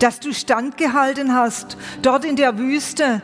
dass 0.00 0.20
du 0.20 0.32
standgehalten 0.32 1.34
hast 1.34 1.78
dort 2.02 2.24
in 2.24 2.36
der 2.36 2.58
Wüste 2.58 3.22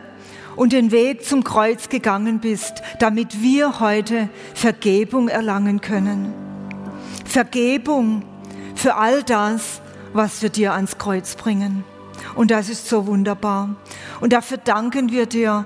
und 0.55 0.73
den 0.73 0.91
Weg 0.91 1.25
zum 1.25 1.43
Kreuz 1.43 1.89
gegangen 1.89 2.39
bist, 2.39 2.81
damit 2.99 3.41
wir 3.41 3.79
heute 3.79 4.29
Vergebung 4.53 5.27
erlangen 5.27 5.81
können. 5.81 6.33
Vergebung 7.25 8.23
für 8.73 8.95
all 8.95 9.21
das, 9.23 9.81
was 10.13 10.41
wir 10.41 10.49
dir 10.49 10.73
ans 10.73 10.97
Kreuz 10.97 11.35
bringen. 11.35 11.83
Und 12.35 12.51
das 12.51 12.69
ist 12.69 12.87
so 12.87 13.05
wunderbar. 13.07 13.75
Und 14.21 14.33
dafür 14.33 14.57
danken 14.57 15.11
wir 15.11 15.25
dir 15.25 15.65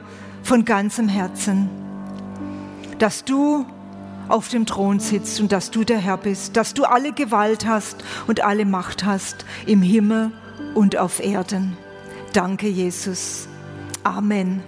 von 0.49 0.65
ganzem 0.65 1.07
Herzen, 1.07 1.69
dass 2.97 3.23
du 3.23 3.67
auf 4.29 4.49
dem 4.49 4.65
Thron 4.65 4.99
sitzt 4.99 5.39
und 5.41 5.51
dass 5.51 5.69
du 5.69 5.83
der 5.83 5.99
Herr 5.99 6.17
bist, 6.17 6.57
dass 6.57 6.73
du 6.73 6.85
alle 6.85 7.11
Gewalt 7.13 7.67
hast 7.67 8.03
und 8.25 8.43
alle 8.43 8.65
Macht 8.65 9.05
hast 9.05 9.45
im 9.67 9.83
Himmel 9.83 10.31
und 10.73 10.97
auf 10.97 11.23
Erden. 11.23 11.77
Danke, 12.33 12.67
Jesus. 12.67 13.47
Amen. 14.03 14.63